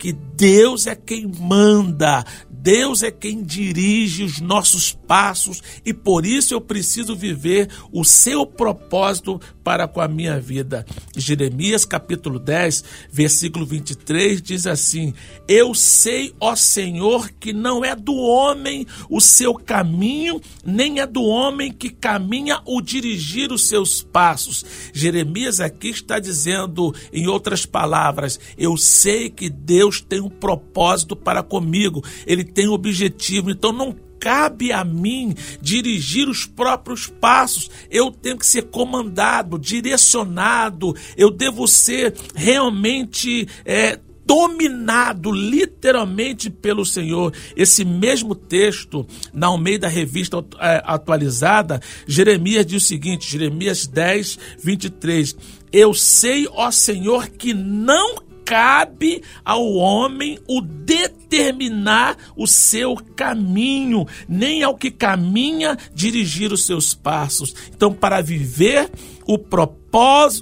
que 0.00 0.12
Deus 0.12 0.86
é 0.86 0.94
quem 0.94 1.26
manda, 1.26 2.24
Deus 2.50 3.02
é 3.02 3.10
quem 3.10 3.42
dirige 3.42 4.22
os 4.22 4.40
nossos 4.40 4.92
passos 4.92 5.62
e 5.84 5.94
por 5.94 6.26
isso 6.26 6.52
eu 6.52 6.60
preciso 6.60 7.16
viver 7.16 7.68
o 7.90 8.04
seu 8.04 8.46
propósito 8.46 9.40
para 9.64 9.88
com 9.88 10.00
a 10.00 10.08
minha 10.08 10.38
vida. 10.38 10.84
Jeremias 11.16 11.84
capítulo 11.84 12.38
10, 12.38 12.84
versículo 13.10 13.64
23 13.64 14.42
diz 14.42 14.66
assim: 14.66 15.14
Eu 15.48 15.74
sei, 15.74 16.34
ó 16.40 16.54
Senhor, 16.54 17.30
que 17.40 17.52
não 17.52 17.84
é 17.84 17.94
do 17.94 18.14
homem 18.14 18.86
o 19.08 19.20
seu 19.20 19.54
caminho, 19.54 20.40
nem 20.64 21.00
é 21.00 21.06
do 21.06 21.22
homem 21.22 21.72
que 21.72 21.88
caminha 21.88 22.60
o 22.66 22.80
dirigir 22.82 23.52
os 23.52 23.64
seus 23.64 24.02
passos. 24.02 24.64
Jeremias 24.92 25.60
aqui 25.60 25.90
está 25.90 26.18
dizendo, 26.18 26.94
em 27.12 27.26
outras 27.26 27.64
palavras, 27.64 28.38
eu 28.58 28.76
sei 28.80 29.30
que 29.30 29.48
Deus 29.48 30.00
tem 30.00 30.20
um 30.20 30.30
propósito 30.30 31.14
para 31.14 31.42
comigo. 31.42 32.02
Ele 32.26 32.44
tem 32.44 32.68
um 32.68 32.72
objetivo, 32.72 33.50
então 33.50 33.72
não 33.72 33.94
cabe 34.20 34.70
a 34.70 34.84
mim 34.84 35.34
dirigir 35.60 36.28
os 36.28 36.44
próprios 36.44 37.06
passos. 37.06 37.70
Eu 37.90 38.10
tenho 38.10 38.36
que 38.36 38.46
ser 38.46 38.64
comandado, 38.64 39.58
direcionado. 39.58 40.94
Eu 41.16 41.30
devo 41.30 41.66
ser 41.66 42.14
realmente 42.34 43.48
é, 43.64 43.98
dominado 44.30 45.32
literalmente 45.32 46.50
pelo 46.50 46.84
Senhor. 46.84 47.32
Esse 47.56 47.84
mesmo 47.84 48.34
texto, 48.34 49.04
na 49.32 49.48
Almeida 49.48 49.88
Revista 49.88 50.44
é, 50.60 50.82
Atualizada, 50.84 51.80
Jeremias 52.06 52.64
diz 52.64 52.84
o 52.84 52.86
seguinte: 52.86 53.28
Jeremias 53.28 53.88
10, 53.88 54.38
23. 54.62 55.36
Eu 55.72 55.94
sei, 55.94 56.46
ó 56.48 56.70
Senhor, 56.70 57.28
que 57.28 57.54
não 57.54 58.29
cabe 58.50 59.22
ao 59.44 59.74
homem 59.74 60.36
o 60.48 60.60
determinar 60.60 62.16
o 62.36 62.48
seu 62.48 62.96
caminho, 63.14 64.04
nem 64.28 64.64
ao 64.64 64.76
que 64.76 64.90
caminha 64.90 65.78
dirigir 65.94 66.52
os 66.52 66.66
seus 66.66 66.92
passos. 66.92 67.54
Então, 67.72 67.92
para 67.92 68.20
viver 68.20 68.90
o 69.24 69.38
propósito 69.38 69.79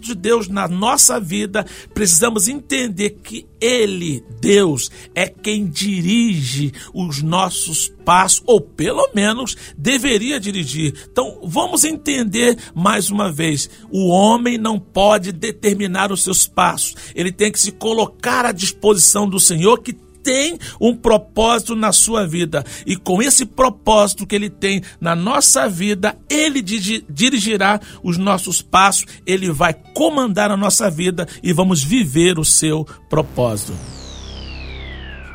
de 0.00 0.14
Deus 0.14 0.46
na 0.48 0.68
nossa 0.68 1.18
vida, 1.18 1.64
precisamos 1.94 2.48
entender 2.48 3.18
que 3.22 3.46
Ele, 3.60 4.22
Deus, 4.40 4.90
é 5.14 5.26
quem 5.26 5.66
dirige 5.66 6.72
os 6.92 7.22
nossos 7.22 7.88
passos, 8.04 8.42
ou 8.46 8.60
pelo 8.60 9.10
menos 9.14 9.56
deveria 9.76 10.38
dirigir. 10.38 10.94
Então 11.10 11.40
vamos 11.44 11.84
entender 11.84 12.58
mais 12.74 13.10
uma 13.10 13.32
vez: 13.32 13.70
o 13.90 14.08
homem 14.08 14.58
não 14.58 14.78
pode 14.78 15.32
determinar 15.32 16.12
os 16.12 16.22
seus 16.22 16.46
passos, 16.46 16.94
ele 17.14 17.32
tem 17.32 17.50
que 17.50 17.60
se 17.60 17.72
colocar 17.72 18.44
à 18.44 18.52
disposição 18.52 19.28
do 19.28 19.40
Senhor 19.40 19.82
que 19.82 19.96
tem 20.28 20.58
um 20.78 20.94
propósito 20.94 21.74
na 21.74 21.90
sua 21.90 22.26
vida. 22.26 22.62
E 22.84 22.96
com 22.96 23.22
esse 23.22 23.46
propósito 23.46 24.26
que 24.26 24.34
ele 24.34 24.50
tem 24.50 24.82
na 25.00 25.16
nossa 25.16 25.66
vida, 25.66 26.18
ele 26.28 26.60
dirigirá 26.60 27.80
os 28.02 28.18
nossos 28.18 28.60
passos, 28.60 29.06
ele 29.24 29.50
vai 29.50 29.72
comandar 29.72 30.50
a 30.50 30.56
nossa 30.56 30.90
vida 30.90 31.26
e 31.42 31.50
vamos 31.50 31.82
viver 31.82 32.38
o 32.38 32.44
seu 32.44 32.86
propósito. 33.08 33.72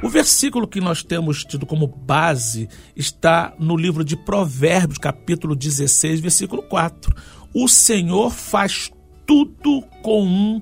O 0.03 0.09
versículo 0.09 0.67
que 0.67 0.79
nós 0.79 1.01
temos 1.01 1.43
tido 1.43 1.65
como 1.65 1.87
base 1.87 2.69
está 2.95 3.51
no 3.57 3.75
livro 3.75 4.03
de 4.03 4.15
Provérbios, 4.15 4.99
capítulo 4.99 5.55
16, 5.55 6.19
versículo 6.19 6.61
4. 6.61 7.11
O 7.51 7.67
Senhor 7.67 8.29
faz 8.29 8.91
tudo 9.25 9.81
com 10.03 10.23
um 10.23 10.61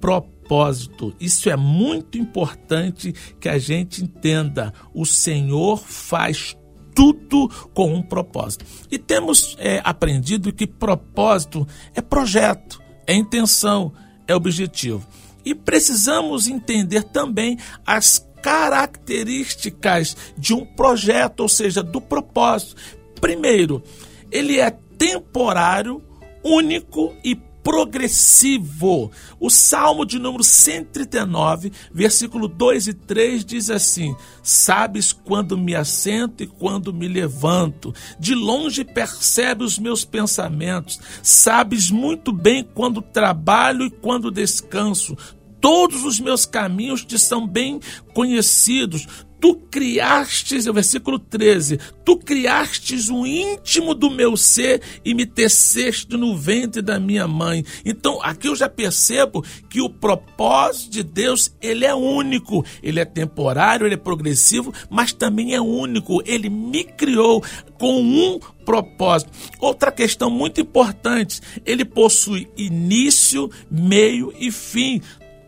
propósito 0.00 0.31
propósito. 0.52 1.14
Isso 1.18 1.48
é 1.48 1.56
muito 1.56 2.18
importante 2.18 3.14
que 3.40 3.48
a 3.48 3.58
gente 3.58 4.04
entenda. 4.04 4.72
O 4.92 5.06
Senhor 5.06 5.78
faz 5.78 6.54
tudo 6.94 7.48
com 7.72 7.94
um 7.94 8.02
propósito. 8.02 8.66
E 8.90 8.98
temos 8.98 9.56
é, 9.58 9.80
aprendido 9.82 10.52
que 10.52 10.66
propósito 10.66 11.66
é 11.94 12.02
projeto, 12.02 12.82
é 13.06 13.14
intenção, 13.14 13.94
é 14.28 14.34
objetivo. 14.34 15.06
E 15.42 15.54
precisamos 15.54 16.46
entender 16.46 17.04
também 17.04 17.56
as 17.86 18.28
características 18.42 20.16
de 20.36 20.52
um 20.52 20.66
projeto, 20.66 21.40
ou 21.40 21.48
seja, 21.48 21.82
do 21.82 22.00
propósito. 22.00 22.76
Primeiro, 23.20 23.82
ele 24.30 24.60
é 24.60 24.70
temporário, 24.98 26.02
único 26.44 27.14
e 27.24 27.36
progressivo. 27.62 29.10
O 29.38 29.50
Salmo 29.50 30.04
de 30.04 30.18
número 30.18 30.42
139, 30.42 31.72
versículo 31.92 32.48
2 32.48 32.88
e 32.88 32.94
3 32.94 33.44
diz 33.44 33.70
assim: 33.70 34.14
Sabes 34.42 35.12
quando 35.12 35.56
me 35.56 35.74
assento 35.74 36.42
e 36.42 36.46
quando 36.46 36.92
me 36.92 37.08
levanto, 37.08 37.94
de 38.18 38.34
longe 38.34 38.84
percebe 38.84 39.64
os 39.64 39.78
meus 39.78 40.04
pensamentos, 40.04 41.00
sabes 41.22 41.90
muito 41.90 42.32
bem 42.32 42.66
quando 42.74 43.00
trabalho 43.00 43.86
e 43.86 43.90
quando 43.90 44.30
descanso. 44.30 45.16
Todos 45.60 46.04
os 46.04 46.18
meus 46.18 46.44
caminhos 46.44 47.04
te 47.04 47.16
são 47.16 47.46
bem 47.46 47.78
conhecidos 48.12 49.06
tu 49.42 49.56
criastes, 49.56 50.68
o 50.68 50.72
versículo 50.72 51.18
13, 51.18 51.76
tu 52.04 52.16
criastes 52.16 53.08
o 53.08 53.26
íntimo 53.26 53.92
do 53.92 54.08
meu 54.08 54.36
ser 54.36 54.80
e 55.04 55.12
me 55.14 55.26
teceste 55.26 56.16
no 56.16 56.36
ventre 56.36 56.80
da 56.80 57.00
minha 57.00 57.26
mãe. 57.26 57.64
Então, 57.84 58.22
aqui 58.22 58.46
eu 58.46 58.54
já 58.54 58.68
percebo 58.68 59.44
que 59.68 59.80
o 59.80 59.90
propósito 59.90 60.92
de 60.92 61.02
Deus, 61.02 61.52
ele 61.60 61.84
é 61.84 61.92
único, 61.92 62.64
ele 62.80 63.00
é 63.00 63.04
temporário, 63.04 63.84
ele 63.84 63.94
é 63.96 63.98
progressivo, 63.98 64.72
mas 64.88 65.12
também 65.12 65.56
é 65.56 65.60
único. 65.60 66.22
Ele 66.24 66.48
me 66.48 66.84
criou 66.84 67.42
com 67.80 68.00
um 68.00 68.38
propósito. 68.64 69.32
Outra 69.58 69.90
questão 69.90 70.30
muito 70.30 70.60
importante, 70.60 71.40
ele 71.66 71.84
possui 71.84 72.48
início, 72.56 73.50
meio 73.68 74.32
e 74.38 74.52
fim 74.52 75.02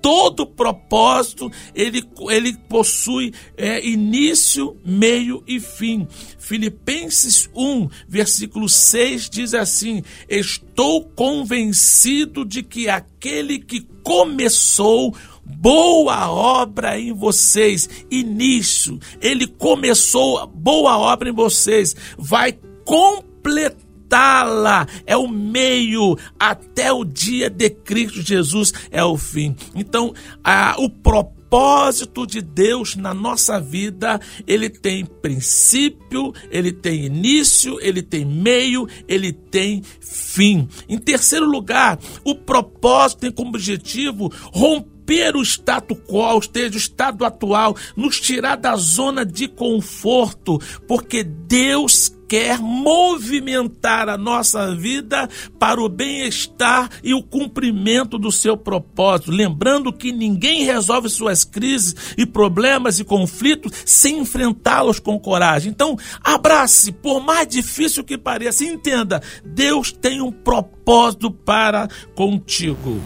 todo 0.04 0.46
propósito 0.46 1.50
ele, 1.74 2.06
ele 2.28 2.54
possui 2.68 3.32
é, 3.56 3.82
início, 3.82 4.76
meio 4.84 5.42
e 5.46 5.58
fim. 5.58 6.06
Filipenses 6.38 7.48
1, 7.56 7.88
versículo 8.06 8.68
6 8.68 9.30
diz 9.30 9.54
assim: 9.54 10.02
Estou 10.28 11.04
convencido 11.04 12.44
de 12.44 12.62
que 12.62 12.86
aquele 12.86 13.58
que 13.58 13.80
começou 14.02 15.16
boa 15.42 16.30
obra 16.30 17.00
em 17.00 17.14
vocês, 17.14 17.88
início, 18.10 19.00
ele 19.22 19.46
começou 19.46 20.46
boa 20.48 20.98
obra 20.98 21.30
em 21.30 21.34
vocês, 21.34 21.96
vai 22.18 22.52
completar 22.84 23.83
completá-la, 24.04 24.86
é 25.06 25.16
o 25.16 25.28
meio 25.28 26.16
até 26.38 26.92
o 26.92 27.04
dia 27.04 27.50
de 27.50 27.70
Cristo 27.70 28.22
Jesus 28.22 28.72
é 28.90 29.02
o 29.02 29.16
fim. 29.16 29.56
Então, 29.74 30.14
a, 30.42 30.76
o 30.78 30.88
propósito 30.88 32.26
de 32.26 32.40
Deus 32.40 32.96
na 32.96 33.14
nossa 33.14 33.60
vida, 33.60 34.20
ele 34.46 34.68
tem 34.68 35.04
princípio, 35.04 36.32
ele 36.50 36.72
tem 36.72 37.04
início, 37.04 37.78
ele 37.80 38.02
tem 38.02 38.24
meio, 38.24 38.88
ele 39.08 39.32
tem 39.32 39.82
fim. 40.00 40.68
Em 40.88 40.98
terceiro 40.98 41.46
lugar, 41.46 41.98
o 42.24 42.34
propósito 42.34 43.20
tem 43.20 43.32
como 43.32 43.50
objetivo 43.50 44.32
romper 44.52 45.36
o 45.36 45.42
status 45.42 45.98
quo, 46.08 46.34
ou 46.34 46.42
seja, 46.42 46.74
o 46.74 46.78
estado 46.78 47.24
atual, 47.24 47.76
nos 47.94 48.18
tirar 48.20 48.56
da 48.56 48.74
zona 48.74 49.24
de 49.24 49.46
conforto, 49.46 50.58
porque 50.88 51.22
Deus 51.22 52.13
quer 52.28 52.58
movimentar 52.58 54.08
a 54.08 54.16
nossa 54.16 54.74
vida 54.74 55.28
para 55.58 55.80
o 55.80 55.88
bem-estar 55.88 56.90
e 57.02 57.14
o 57.14 57.22
cumprimento 57.22 58.18
do 58.18 58.30
seu 58.30 58.56
propósito. 58.56 59.30
Lembrando 59.30 59.92
que 59.92 60.12
ninguém 60.12 60.64
resolve 60.64 61.08
suas 61.08 61.44
crises 61.44 61.94
e 62.16 62.26
problemas 62.26 62.98
e 62.98 63.04
conflitos 63.04 63.72
sem 63.84 64.18
enfrentá-los 64.18 64.98
com 64.98 65.18
coragem. 65.18 65.70
Então, 65.70 65.96
abrace, 66.22 66.92
por 66.92 67.20
mais 67.20 67.46
difícil 67.48 68.04
que 68.04 68.18
pareça, 68.18 68.64
entenda: 68.64 69.22
Deus 69.44 69.92
tem 69.92 70.20
um 70.20 70.32
propósito 70.32 71.30
para 71.30 71.88
contigo. 72.14 73.00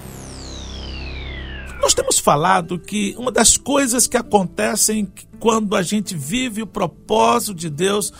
Temos 1.98 2.20
falado 2.20 2.78
que 2.78 3.12
uma 3.18 3.32
das 3.32 3.56
coisas 3.56 4.06
que 4.06 4.16
acontecem 4.16 5.12
quando 5.40 5.74
a 5.74 5.82
gente 5.82 6.14
vive 6.14 6.62
o 6.62 6.66
propósito 6.66 7.52
de 7.52 7.68
Deus 7.68 8.12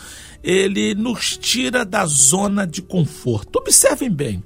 ele 0.43 0.93
nos 0.93 1.37
tira 1.37 1.85
da 1.85 2.05
zona 2.05 2.67
de 2.67 2.81
conforto. 2.81 3.57
Observem 3.57 4.11
bem. 4.11 4.43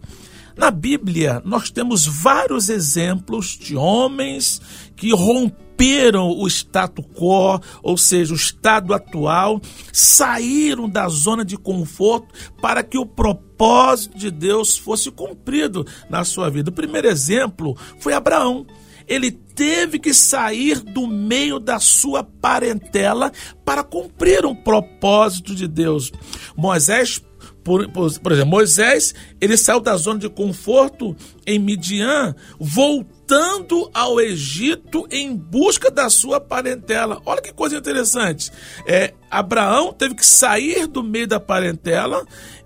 Na 0.56 0.70
Bíblia, 0.70 1.42
nós 1.44 1.72
temos 1.72 2.06
vários 2.06 2.70
exemplos 2.70 3.58
de 3.58 3.75
homens 3.75 4.62
que 4.96 5.12
romperam 5.12 6.30
o 6.30 6.48
status 6.48 7.04
quo, 7.16 7.60
ou 7.82 7.98
seja, 7.98 8.34
o 8.34 8.38
estado 8.38 8.94
atual, 8.94 9.60
saíram 9.92 10.88
da 10.88 11.07
zona 11.07 11.44
de 11.44 11.57
conforto 11.57 12.27
para 12.62 12.84
que 12.84 13.00
o 13.00 13.05
propósito 13.05 14.16
de 14.16 14.29
Deus 14.29 14.77
fosse 14.77 15.10
cumprido 15.10 15.84
na 16.07 16.24
sua 16.24 16.51
vida. 16.51 16.70
O 16.70 16.74
primeiro 16.74 17.07
exemplo 17.07 17.75
foi 17.98 18.14
Abraão 18.14 18.68
ele 19.07 19.31
teve 19.31 20.00
que 20.00 20.13
sair 20.13 20.79
do 20.79 21.07
meio 21.07 21.59
da 21.59 21.79
sua 21.79 22.24
parentela 22.24 23.31
para 23.63 23.83
cumprir 23.83 24.46
um 24.46 24.55
propósito 24.55 25.53
de 25.55 25.68
Deus. 25.68 26.11
Moisés 26.55 27.22
por, 27.63 27.89
por, 27.92 28.20
por, 28.20 28.31
exemplo, 28.31 28.51
Moisés, 28.51 29.16
ele 29.39 29.55
saiu 29.55 29.79
da 29.79 29.96
zona 29.96 30.20
de 30.20 30.29
conforto 30.29 31.16
em 31.48 31.57
Midian, 31.57 32.35
voltando 32.59 33.89
ao 33.94 34.20
Egito 34.20 35.07
em 35.09 35.33
busca 35.33 35.89
da 35.89 36.09
sua 36.09 36.42
parentela. 36.42 37.22
Olha 37.25 37.42
que 37.42 37.53
coisa 37.53 37.77
interessante. 37.77 38.51
É, 38.85 39.13
Abraão 39.31 39.94
teve 39.94 40.13
que 40.13 40.25
sair 40.25 40.87
do 40.87 41.01
meio 41.01 41.27
da 41.27 41.39
parentela 41.39 42.25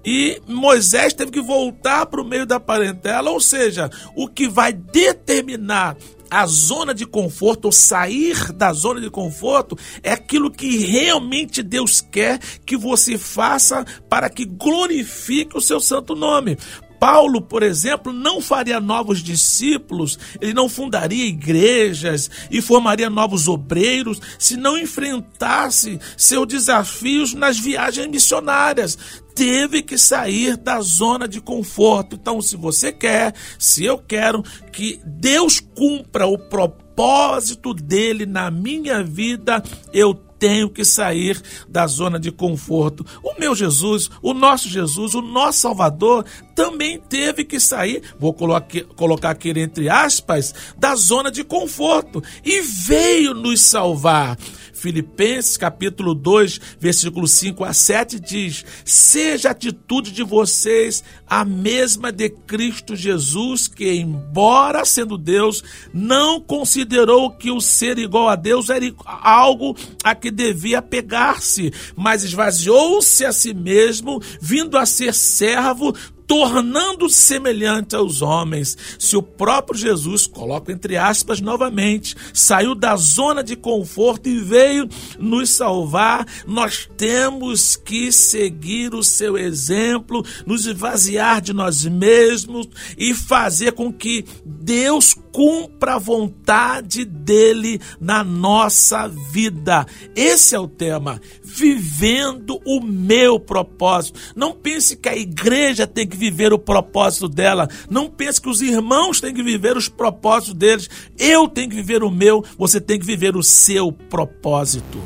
e 0.10 0.42
Moisés 0.48 1.14
teve 1.14 1.32
que 1.32 1.42
voltar 1.42 2.06
para 2.06 2.22
o 2.22 2.26
meio 2.26 2.46
da 2.46 2.62
parentela, 2.62 3.30
ou 3.30 3.42
seja, 3.42 3.92
o 4.16 4.26
que 4.26 4.48
vai 4.48 4.72
determinar 4.72 5.98
a 6.32 6.46
zona 6.46 6.94
de 6.94 7.06
conforto, 7.06 7.66
ou 7.66 7.74
sair 7.74 8.54
da 8.54 8.72
zona 8.72 9.02
de 9.02 9.10
conforto, 9.10 9.78
é 10.02 10.14
aquilo 10.14 10.50
que 10.50 10.78
realmente 10.78 11.62
Deus 11.62 12.00
quer 12.00 12.40
que 12.66 12.78
você 12.78 13.18
faça 13.18 13.86
para 14.10 14.30
que 14.30 14.46
glorifique 14.46 15.58
o 15.58 15.62
seu 15.62 15.82
santo 15.82 16.16
nome. 16.16 16.58
Paulo, 17.00 17.42
por 17.42 17.62
exemplo, 17.62 18.12
não 18.12 18.42
faria 18.42 18.80
novos 18.80 19.22
discípulos, 19.22 20.18
ele 20.42 20.54
não 20.54 20.68
fundaria 20.68 21.26
igrejas 21.26 22.30
e 22.50 22.62
formaria 22.62 23.10
novos 23.10 23.48
obreiros 23.48 24.20
se 24.40 24.58
não 24.58 24.78
enfrentasse 24.78 26.00
seus 26.16 26.48
desafios 26.48 27.34
nas 27.34 27.60
viagens 27.60 28.08
missionárias. 28.08 28.98
Teve 29.38 29.84
que 29.84 30.00
sair 30.00 30.58
da 30.58 30.82
zona 30.82 31.28
de 31.28 31.40
conforto. 31.40 32.16
Então, 32.16 32.42
se 32.42 32.58
você 32.58 32.92
quer, 32.92 33.36
se 33.60 33.86
eu 33.86 34.00
quero 34.00 34.42
que 34.72 35.00
Deus 35.06 35.60
cumpra 35.60 36.26
o 36.26 36.40
propósito 36.40 37.72
dele 37.72 38.26
na 38.26 38.50
minha 38.50 39.04
vida, 39.04 39.64
eu 39.94 40.16
tenho 40.40 40.70
que 40.70 40.84
sair 40.84 41.42
da 41.68 41.86
zona 41.88 42.20
de 42.20 42.32
conforto. 42.32 43.06
O 43.24 43.40
meu 43.40 43.56
Jesus, 43.56 44.10
o 44.22 44.34
nosso 44.34 44.70
Jesus, 44.70 45.14
o 45.14 45.22
nosso 45.22 45.60
Salvador, 45.60 46.26
também 46.56 47.00
teve 47.00 47.44
que 47.44 47.60
sair, 47.60 48.02
vou 48.20 48.34
colocar 48.34 49.30
aqui 49.30 49.50
entre 49.50 49.90
aspas, 49.90 50.54
da 50.78 50.96
zona 50.96 51.32
de 51.32 51.44
conforto 51.44 52.24
e 52.44 52.62
veio 52.62 53.34
nos 53.34 53.62
salvar. 53.62 54.38
Filipenses 54.78 55.58
capítulo 55.58 56.14
2, 56.14 56.60
versículo 56.80 57.28
5 57.28 57.64
a 57.64 57.74
7 57.74 58.20
diz: 58.20 58.64
Seja 58.86 59.50
a 59.50 59.52
atitude 59.52 60.12
de 60.12 60.24
vocês 60.24 61.04
a 61.28 61.44
mesma 61.44 62.12
de 62.12 62.30
Cristo 62.30 62.96
Jesus, 62.96 63.68
que, 63.68 63.92
embora 63.92 64.86
sendo 64.86 65.18
Deus, 65.18 65.64
não 65.94 66.40
considerou 66.40 67.32
que 67.32 67.52
o 67.52 67.60
ser 67.60 67.98
igual 67.98 68.30
a 68.30 68.36
Deus 68.36 68.70
era 68.70 68.86
algo 69.06 69.76
a 70.04 70.14
que 70.14 70.32
devia 70.32 70.82
pegar-se, 70.82 71.74
mas 71.96 72.24
esvaziou-se 72.24 73.26
a 73.26 73.32
si 73.32 73.54
mesmo, 73.54 74.22
vindo 74.40 74.78
a 74.78 74.86
ser 74.86 75.14
servo, 75.14 75.94
tornando-se 76.28 77.16
semelhante 77.16 77.96
aos 77.96 78.22
homens. 78.22 78.78
Se 79.00 79.16
o 79.16 79.24
próprio 79.24 79.80
Jesus, 79.80 80.28
coloco 80.28 80.72
entre 80.72 80.98
aspas 80.98 81.40
novamente, 81.40 82.16
saiu 82.34 82.76
da 82.76 82.96
zona 82.98 83.44
de 83.44 83.56
conforto 83.56 84.28
e 84.28 84.40
veio 84.40 84.90
nos 85.18 85.50
salvar, 85.52 86.26
nós 86.46 86.90
temos 86.98 87.76
que 87.76 88.12
seguir 88.12 88.94
o 88.94 89.04
seu 89.04 89.38
exemplo, 89.38 90.24
nos 90.46 90.66
esvaziar 90.66 91.42
de 91.42 91.54
nós 91.54 91.86
mesmos 91.86 92.68
e 92.98 93.14
fazer 93.14 93.72
com 93.72 93.92
que 93.92 94.26
Deus 94.46 95.14
cumpra 95.38 95.94
a 95.94 96.00
vontade 96.00 97.06
dele 97.06 97.80
na 98.02 98.24
nossa 98.24 99.08
vida. 99.08 99.86
Esse 100.16 100.56
é 100.56 100.60
o 100.60 100.68
tema, 100.68 101.22
vivendo 101.44 102.60
o 102.66 102.82
meu 102.82 103.40
propósito. 103.40 104.20
Não 104.36 104.52
pense 104.52 104.98
que 104.98 105.08
a 105.08 105.16
igreja 105.16 105.86
tem 105.86 106.08
que 106.08 106.18
viver 106.18 106.54
o 106.54 106.58
propósito 106.58 107.30
dela. 107.30 107.70
Não 107.88 108.10
pense 108.10 108.42
que 108.42 108.50
os 108.50 108.64
irmãos 108.64 109.22
têm 109.22 109.32
que 109.32 109.44
viver 109.44 109.78
os 109.78 109.88
propósitos 109.88 110.56
deles. 110.56 110.90
Eu 111.20 111.48
tenho 111.48 111.70
que 111.70 111.76
viver 111.76 112.02
o 112.02 112.10
meu, 112.10 112.44
você 112.58 112.82
tem 112.82 112.98
que 112.98 113.06
viver 113.06 113.36
o 113.36 113.44
seu 113.44 113.92
propósito. 113.92 115.00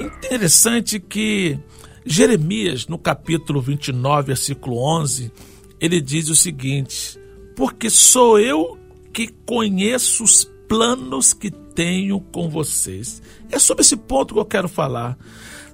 Interessante 0.00 0.98
que 0.98 1.58
Jeremias, 2.02 2.86
no 2.86 2.96
capítulo 2.96 3.60
29, 3.60 4.28
versículo 4.28 4.78
11, 4.78 5.30
ele 5.78 6.00
diz 6.00 6.30
o 6.30 6.34
seguinte: 6.34 7.18
Porque 7.58 7.90
sou 7.90 8.38
eu 8.38 8.78
que 9.12 9.26
conheço 9.44 10.22
os 10.22 10.44
planos 10.68 11.34
que 11.34 11.50
tenho 11.50 12.20
com 12.20 12.48
vocês. 12.48 13.20
É 13.50 13.58
sobre 13.58 13.82
esse 13.82 13.96
ponto 13.96 14.32
que 14.32 14.38
eu 14.38 14.44
quero 14.44 14.68
falar. 14.68 15.18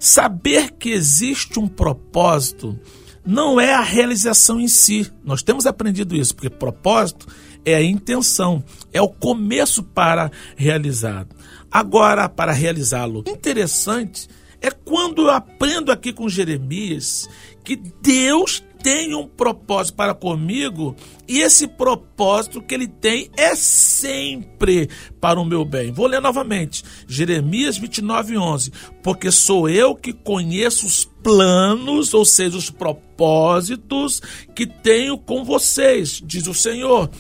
Saber 0.01 0.71
que 0.79 0.89
existe 0.89 1.61
um 1.61 1.69
propósito 1.69 2.81
não 3.23 3.61
é 3.61 3.75
a 3.75 3.83
realização 3.83 4.59
em 4.59 4.67
si. 4.67 5.13
Nós 5.23 5.43
temos 5.43 5.67
aprendido 5.67 6.17
isso, 6.17 6.35
porque 6.35 6.49
propósito 6.49 7.27
é 7.67 7.75
a 7.75 7.83
intenção, 7.83 8.65
é 8.91 9.03
o 9.03 9.09
começo 9.11 9.83
para 9.83 10.31
realizar. 10.57 11.27
Agora, 11.71 12.31
para 12.31 12.53
realizá-lo, 12.53 13.25
interessante 13.27 14.27
é 14.59 14.71
quando 14.71 15.25
eu 15.25 15.31
aprendo 15.31 15.93
aqui 15.93 16.15
com 16.15 16.31
Jeremias 16.31 17.29
que 17.63 17.77
Deus 17.77 18.65
tem 18.85 19.15
um 19.15 19.27
propósito 19.27 19.97
para 19.97 20.13
comigo 20.13 20.95
e 21.27 21.41
esse 21.41 21.67
propósito 21.67 22.61
que 22.61 22.75
ele 22.75 22.87
tem 22.87 23.31
é 23.35 23.57
sempre 23.57 24.91
para 25.19 25.41
o 25.41 25.45
meu 25.45 25.65
bem. 25.65 25.91
Vou 25.91 26.07
ler 26.07 26.21
novamente, 26.21 26.85
Jeremias 27.09 27.79
29, 27.79 28.37
11. 28.37 28.73
Porque 29.03 29.31
sou 29.31 29.71
eu 29.71 29.95
que 29.95 30.13
conheço 30.13 30.87
os 30.87 31.07
planos, 31.23 32.13
ou 32.13 32.27
seja, 32.27 32.59
os 32.59 32.69
propósitos 32.69 34.21
que 34.55 34.67
tenho 34.67 35.17
com 35.17 35.43
vocês, 35.43 36.21
diz 36.23 36.47
o 36.47 36.53
Senhor 36.53 37.11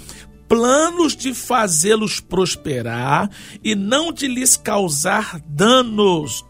planos 0.46 1.16
de 1.16 1.32
fazê-los 1.32 2.20
prosperar 2.20 3.30
e 3.64 3.74
não 3.74 4.12
de 4.12 4.28
lhes 4.28 4.58
causar 4.58 5.40
danos 5.48 6.44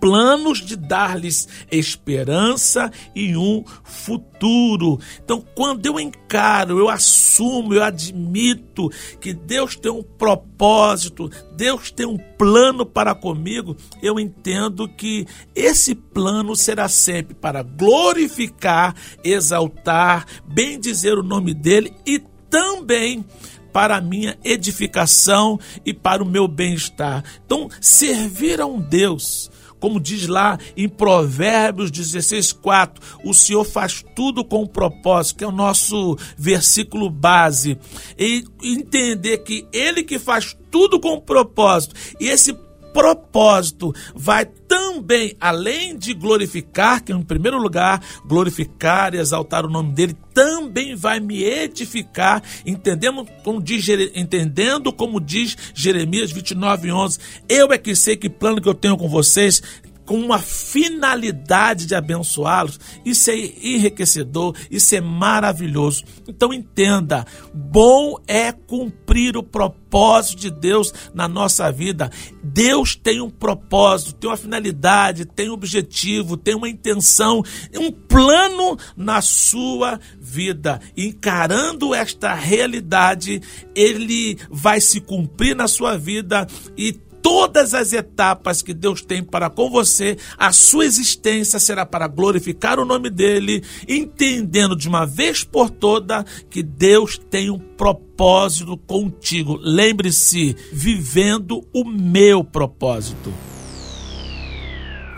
planos 0.00 0.64
de 0.64 0.76
dar-lhes 0.76 1.48
esperança 1.70 2.90
e 3.14 3.36
um 3.36 3.64
futuro. 3.84 4.98
Então, 5.22 5.44
quando 5.54 5.86
eu 5.86 5.98
encaro, 5.98 6.78
eu 6.78 6.88
assumo, 6.88 7.74
eu 7.74 7.82
admito 7.82 8.90
que 9.20 9.32
Deus 9.32 9.76
tem 9.76 9.90
um 9.90 10.02
propósito, 10.02 11.30
Deus 11.56 11.90
tem 11.90 12.06
um 12.06 12.16
plano 12.16 12.86
para 12.86 13.14
comigo, 13.14 13.76
eu 14.02 14.18
entendo 14.18 14.88
que 14.88 15.26
esse 15.54 15.94
plano 15.94 16.54
será 16.54 16.88
sempre 16.88 17.34
para 17.34 17.62
glorificar, 17.62 18.94
exaltar, 19.24 20.26
bendizer 20.46 21.18
o 21.18 21.22
nome 21.22 21.54
dele 21.54 21.92
e 22.06 22.20
também 22.50 23.24
para 23.72 23.96
a 23.96 24.00
minha 24.00 24.36
edificação 24.42 25.58
e 25.84 25.92
para 25.92 26.22
o 26.22 26.26
meu 26.26 26.48
bem-estar. 26.48 27.22
Então, 27.44 27.68
servir 27.80 28.60
a 28.60 28.66
um 28.66 28.80
Deus 28.80 29.50
como 29.80 30.00
diz 30.00 30.26
lá 30.26 30.58
em 30.76 30.88
Provérbios 30.88 31.90
16, 31.90 32.52
4, 32.52 33.20
o 33.24 33.32
Senhor 33.32 33.64
faz 33.64 34.04
tudo 34.14 34.44
com 34.44 34.66
propósito, 34.66 35.38
que 35.38 35.44
é 35.44 35.46
o 35.46 35.52
nosso 35.52 36.16
versículo 36.36 37.10
base. 37.10 37.78
E 38.18 38.44
entender 38.62 39.38
que 39.38 39.66
Ele 39.72 40.02
que 40.02 40.18
faz 40.18 40.56
tudo 40.70 41.00
com 41.00 41.20
propósito, 41.20 41.94
e 42.20 42.28
esse 42.28 42.54
propósito 42.92 43.94
vai 44.14 44.44
também, 44.44 45.34
além 45.40 45.96
de 45.96 46.12
glorificar, 46.12 47.02
que 47.02 47.12
em 47.12 47.22
primeiro 47.22 47.58
lugar, 47.58 48.02
glorificar 48.26 49.14
e 49.14 49.18
exaltar 49.18 49.64
o 49.64 49.70
nome 49.70 49.92
dele, 49.92 50.16
também 50.34 50.94
vai 50.94 51.18
me 51.18 51.42
edificar, 51.42 52.42
entendendo 52.64 53.26
como 53.42 53.62
diz, 53.62 53.88
entendendo 54.14 54.92
como 54.92 55.20
diz 55.20 55.56
Jeremias 55.74 56.30
29, 56.30 56.92
11. 56.92 57.18
Eu 57.48 57.72
é 57.72 57.78
que 57.78 57.96
sei 57.96 58.16
que 58.16 58.28
plano 58.28 58.60
que 58.60 58.68
eu 58.68 58.74
tenho 58.74 58.96
com 58.96 59.08
vocês, 59.08 59.62
com 60.08 60.18
uma 60.18 60.38
finalidade 60.38 61.84
de 61.84 61.94
abençoá-los, 61.94 62.80
isso 63.04 63.30
é 63.30 63.36
enriquecedor, 63.36 64.56
isso 64.70 64.94
é 64.94 65.02
maravilhoso. 65.02 66.02
Então 66.26 66.50
entenda, 66.50 67.26
bom 67.52 68.16
é 68.26 68.50
cumprir 68.50 69.36
o 69.36 69.42
propósito 69.42 70.40
de 70.40 70.50
Deus 70.50 70.94
na 71.12 71.28
nossa 71.28 71.70
vida. 71.70 72.10
Deus 72.42 72.96
tem 72.96 73.20
um 73.20 73.28
propósito, 73.28 74.14
tem 74.14 74.30
uma 74.30 74.36
finalidade, 74.38 75.26
tem 75.26 75.50
um 75.50 75.52
objetivo, 75.52 76.38
tem 76.38 76.54
uma 76.54 76.70
intenção, 76.70 77.42
um 77.78 77.92
plano 77.92 78.78
na 78.96 79.20
sua 79.20 80.00
vida. 80.18 80.80
Encarando 80.96 81.94
esta 81.94 82.32
realidade, 82.32 83.42
ele 83.74 84.38
vai 84.48 84.80
se 84.80 85.02
cumprir 85.02 85.54
na 85.54 85.68
sua 85.68 85.98
vida 85.98 86.46
e 86.78 86.98
todas 87.28 87.74
as 87.74 87.92
etapas 87.92 88.62
que 88.62 88.72
Deus 88.72 89.02
tem 89.02 89.22
para 89.22 89.50
com 89.50 89.68
você, 89.68 90.16
a 90.38 90.50
sua 90.50 90.86
existência 90.86 91.60
será 91.60 91.84
para 91.84 92.08
glorificar 92.08 92.80
o 92.80 92.86
nome 92.86 93.10
dele, 93.10 93.62
entendendo 93.86 94.74
de 94.74 94.88
uma 94.88 95.04
vez 95.04 95.44
por 95.44 95.68
toda 95.68 96.24
que 96.48 96.62
Deus 96.62 97.18
tem 97.18 97.50
um 97.50 97.58
propósito 97.58 98.78
contigo. 98.78 99.58
Lembre-se, 99.60 100.56
vivendo 100.72 101.62
o 101.70 101.84
meu 101.84 102.42
propósito. 102.42 103.30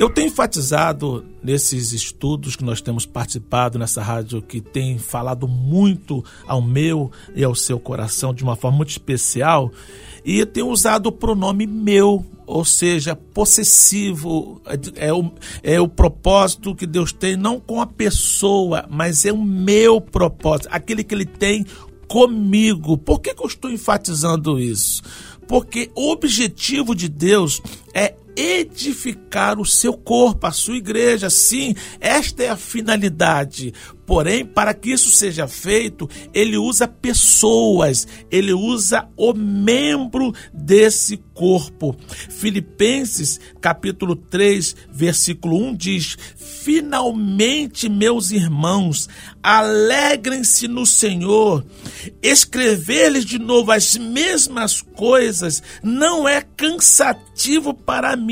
Eu 0.01 0.11
tenho 0.11 0.27
enfatizado 0.27 1.25
nesses 1.43 1.93
estudos 1.93 2.57
que 2.57 2.65
nós 2.65 2.81
temos 2.81 3.07
participado 3.07 3.79
nessa 3.79 4.03
rádio, 4.03 4.43
que 4.43 4.61
tem 4.61 4.99
falado 4.99 5.47
muito 5.47 6.25
ao 6.45 6.61
meu 6.61 7.13
e 7.37 7.45
ao 7.45 7.55
seu 7.55 7.79
coração 7.79 8.35
de 8.35 8.43
uma 8.43 8.57
forma 8.57 8.79
muito 8.79 8.91
especial, 8.91 9.71
e 10.25 10.39
eu 10.39 10.47
tenho 10.47 10.69
usado 10.69 11.07
o 11.07 11.13
pronome 11.13 11.67
meu, 11.67 12.25
ou 12.47 12.65
seja, 12.65 13.15
possessivo, 13.15 14.61
é 14.97 15.13
o, 15.13 15.31
é 15.63 15.81
o 15.81 15.89
propósito 15.89 16.75
que 16.75 16.87
Deus 16.87 17.13
tem, 17.13 17.37
não 17.37 17.61
com 17.61 17.81
a 17.81 17.87
pessoa, 17.87 18.87
mas 18.91 19.25
é 19.25 19.33
o 19.33 19.43
meu 19.43 20.01
propósito, 20.01 20.69
aquele 20.71 21.05
que 21.05 21.15
Ele 21.15 21.27
tem 21.27 21.65
comigo. 22.09 22.99
Por 22.99 23.21
que, 23.21 23.35
que 23.35 23.43
eu 23.43 23.47
estou 23.47 23.71
enfatizando 23.71 24.59
isso? 24.59 25.03
Porque 25.47 25.91
o 25.95 26.11
objetivo 26.11 26.95
de 26.95 27.09
Deus 27.09 27.63
é 27.95 28.15
edificar 28.41 29.61
o 29.61 29.67
seu 29.67 29.93
corpo, 29.93 30.47
a 30.47 30.53
sua 30.53 30.77
igreja. 30.77 31.29
Sim, 31.29 31.75
esta 32.01 32.43
é 32.43 32.49
a 32.49 32.57
finalidade. 32.57 33.75
Porém, 34.07 34.45
para 34.45 34.75
que 34.75 34.91
isso 34.91 35.09
seja 35.11 35.47
feito, 35.47 36.09
ele 36.35 36.57
usa 36.57 36.89
pessoas, 36.89 38.09
ele 38.29 38.53
usa 38.53 39.09
o 39.17 39.33
membro 39.33 40.35
desse 40.53 41.17
corpo. 41.33 41.95
Filipenses, 42.29 43.39
capítulo 43.61 44.17
3, 44.17 44.75
versículo 44.91 45.57
1 45.63 45.77
diz: 45.77 46.19
Finalmente, 46.35 47.89
meus 47.89 48.33
irmãos, 48.33 49.09
alegrem-se 49.41 50.67
no 50.67 50.85
Senhor. 50.85 51.65
Escrever-lhes 52.21 53.25
de 53.25 53.39
novo 53.39 53.71
as 53.71 53.97
mesmas 53.97 54.83
coisas 54.83 55.63
não 55.85 56.29
é 56.29 56.43
cansativo 56.57 57.73
para 57.73 58.17
mim 58.17 58.30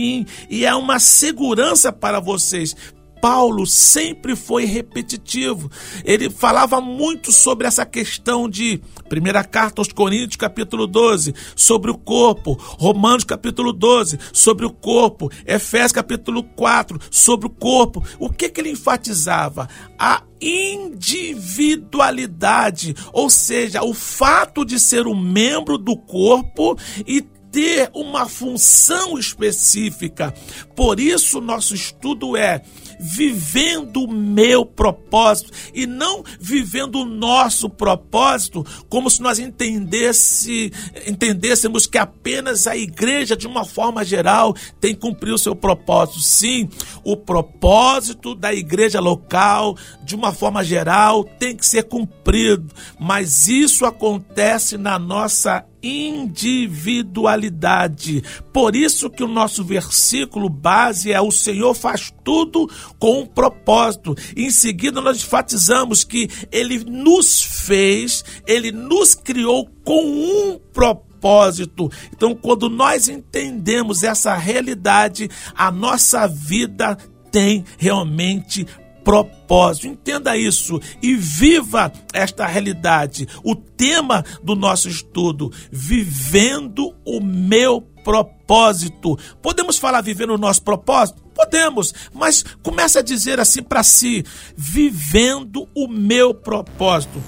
e 0.49 0.65
é 0.65 0.75
uma 0.75 0.99
segurança 0.99 1.93
para 1.93 2.21
vocês. 2.21 2.75
Paulo 3.21 3.67
sempre 3.67 4.35
foi 4.37 4.65
repetitivo. 4.65 5.69
Ele 6.05 6.31
falava 6.31 6.81
muito 6.81 7.33
sobre 7.33 7.67
essa 7.67 7.85
questão 7.85 8.49
de 8.49 8.81
primeira 9.09 9.43
carta 9.45 9.81
aos 9.81 9.93
Coríntios, 9.93 10.37
capítulo 10.37 10.87
12, 10.87 11.35
sobre 11.57 11.91
o 11.91 11.99
corpo, 11.99 12.57
Romanos 12.79 13.25
capítulo 13.25 13.73
12, 13.73 14.21
sobre 14.33 14.65
o 14.67 14.71
corpo, 14.71 15.29
Efésios 15.47 15.91
capítulo 15.93 16.43
4, 16.43 16.99
sobre 17.11 17.47
o 17.47 17.51
corpo. 17.51 18.03
O 18.19 18.31
que 18.31 18.49
que 18.49 18.61
ele 18.61 18.71
enfatizava? 18.71 19.69
A 19.99 20.23
individualidade, 20.41 22.95
ou 23.13 23.29
seja, 23.29 23.83
o 23.83 23.93
fato 23.93 24.65
de 24.65 24.79
ser 24.79 25.09
um 25.09 25.17
membro 25.17 25.77
do 25.77 25.97
corpo 25.97 26.79
e 27.07 27.27
ter 27.51 27.91
uma 27.95 28.29
função 28.29 29.19
específica. 29.19 30.35
Por 30.75 31.01
isso, 31.01 31.41
nosso 31.41 31.75
estudo 31.75 32.37
é 32.37 32.63
vivendo 33.01 34.05
o 34.05 34.13
meu 34.13 34.67
propósito 34.67 35.53
e 35.73 35.87
não 35.87 36.25
vivendo 36.41 36.97
o 36.97 37.05
nosso 37.05 37.71
propósito 37.71 38.67
como 38.89 39.09
se 39.09 39.23
nós 39.23 39.39
entendesse, 39.39 40.73
entendêssemos 41.07 41.87
que 41.87 41.97
apenas 41.97 42.67
a 42.67 42.77
igreja, 42.77 43.37
de 43.37 43.47
uma 43.47 43.65
forma 43.65 44.05
geral, 44.05 44.55
tem 44.81 44.95
que 44.95 45.01
cumprir 45.01 45.33
o 45.33 45.39
seu 45.39 45.55
propósito. 45.55 46.21
Sim, 46.21 46.69
o 47.05 47.17
propósito 47.17 48.35
da 48.35 48.53
igreja 48.53 49.01
local, 49.01 49.77
de 50.03 50.15
uma 50.15 50.33
forma 50.33 50.65
geral, 50.65 51.25
tem 51.25 51.57
que 51.57 51.67
ser 51.67 51.85
cumprido, 51.85 52.75
mas 52.99 53.49
isso 53.49 53.85
acontece 53.85 54.77
na 54.77 54.99
nossa 54.99 55.65
individualidade. 55.83 58.23
Por 58.53 58.77
isso 58.77 59.09
que 59.11 59.23
o 59.23 59.29
nosso 59.29 59.63
versículo 59.65 60.49
base 60.49 61.13
é 61.13 61.21
o 61.21 61.31
Senhor 61.31 61.75
faz 61.75 62.11
tudo 62.25 62.67
com 62.99 63.21
um 63.21 63.27
propósito. 63.27 64.17
Em 64.37 64.51
seguida 64.51 65.01
nós 65.01 65.19
enfatizamos 65.19 66.03
que 66.05 66.29
ele 66.51 66.83
nos 66.85 67.43
fez, 67.43 68.25
ele 68.47 68.73
nos 68.73 69.15
criou 69.15 69.69
com 69.85 70.05
um 70.05 70.59
propósito. 70.73 71.91
Então, 72.13 72.35
quando 72.35 72.69
nós 72.69 73.09
entendemos 73.09 74.03
essa 74.03 74.37
realidade, 74.37 75.31
a 75.55 75.71
nossa 75.71 76.27
vida 76.29 76.99
tem 77.31 77.65
realmente 77.77 78.67
propósito. 79.09 79.87
Entenda 79.87 80.37
isso 80.37 80.79
e 81.03 81.15
viva 81.15 81.91
esta 82.13 82.47
realidade. 82.47 83.27
O 83.43 83.57
tema 83.57 84.23
do 84.43 84.55
nosso 84.55 84.87
estudo: 84.87 85.51
vivendo 85.73 86.95
o 87.07 87.19
meu 87.19 87.81
propósito. 88.05 89.19
Podemos 89.41 89.79
falar 89.79 90.03
vivendo 90.03 90.35
o 90.35 90.39
nosso 90.39 90.63
propósito? 90.63 91.23
Podemos, 91.35 91.95
mas 92.13 92.45
começa 92.63 92.99
a 92.99 93.03
dizer 93.03 93.41
assim 93.41 93.63
para 93.63 93.83
si: 93.83 94.23
vivendo 94.55 95.67
o 95.75 95.89
meu 95.89 96.35
propósito. 96.35 97.19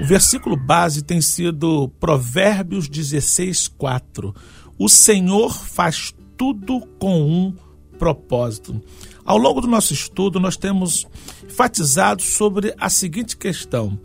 O 0.00 0.06
versículo 0.06 0.56
base 0.56 1.02
tem 1.02 1.20
sido 1.20 1.90
Provérbios 2.00 2.88
16, 2.88 3.68
4. 3.68 4.34
O 4.78 4.88
Senhor 4.88 5.52
faz 5.52 6.14
tudo 6.38 6.80
com 6.98 7.20
um 7.20 7.52
propósito. 7.52 7.67
Ao 9.24 9.36
longo 9.36 9.60
do 9.60 9.68
nosso 9.68 9.92
estudo, 9.92 10.40
nós 10.40 10.56
temos 10.56 11.06
enfatizado 11.44 12.22
sobre 12.22 12.74
a 12.78 12.88
seguinte 12.88 13.36
questão: 13.36 13.98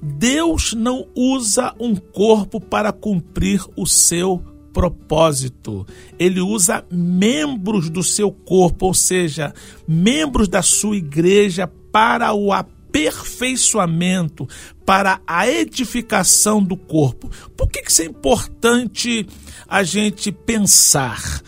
Deus 0.00 0.72
não 0.74 1.06
usa 1.14 1.74
um 1.80 1.96
corpo 1.96 2.60
para 2.60 2.92
cumprir 2.92 3.64
o 3.76 3.86
seu 3.86 4.42
propósito. 4.72 5.84
Ele 6.18 6.40
usa 6.40 6.84
membros 6.90 7.90
do 7.90 8.02
seu 8.02 8.30
corpo, 8.30 8.86
ou 8.86 8.94
seja, 8.94 9.52
membros 9.86 10.46
da 10.46 10.62
sua 10.62 10.96
igreja 10.96 11.66
para 11.90 12.32
o 12.32 12.52
aperfeiçoamento, 12.52 14.48
para 14.86 15.20
a 15.26 15.48
edificação 15.48 16.62
do 16.62 16.76
corpo. 16.76 17.28
Por 17.56 17.68
que 17.68 17.82
isso 17.86 18.02
é 18.02 18.04
importante 18.04 19.26
a 19.66 19.82
gente 19.82 20.30
pensar? 20.30 21.42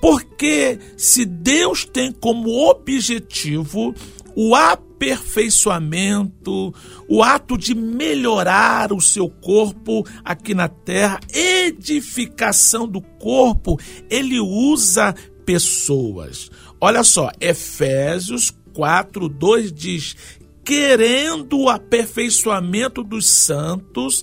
Porque 0.00 0.78
se 0.96 1.24
Deus 1.24 1.84
tem 1.84 2.12
como 2.12 2.68
objetivo 2.68 3.92
o 4.34 4.54
aperfeiçoamento, 4.54 6.74
o 7.08 7.22
ato 7.22 7.56
de 7.58 7.74
melhorar 7.74 8.92
o 8.92 9.00
seu 9.00 9.28
corpo 9.28 10.06
aqui 10.24 10.54
na 10.54 10.68
terra, 10.68 11.18
edificação 11.32 12.88
do 12.88 13.00
corpo, 13.00 13.78
ele 14.08 14.38
usa 14.40 15.14
pessoas. 15.44 16.48
Olha 16.80 17.02
só, 17.02 17.30
Efésios 17.40 18.52
4, 18.72 19.28
2 19.28 19.72
diz: 19.72 20.14
querendo 20.64 21.58
o 21.58 21.68
aperfeiçoamento 21.68 23.02
dos 23.02 23.28
santos 23.28 24.22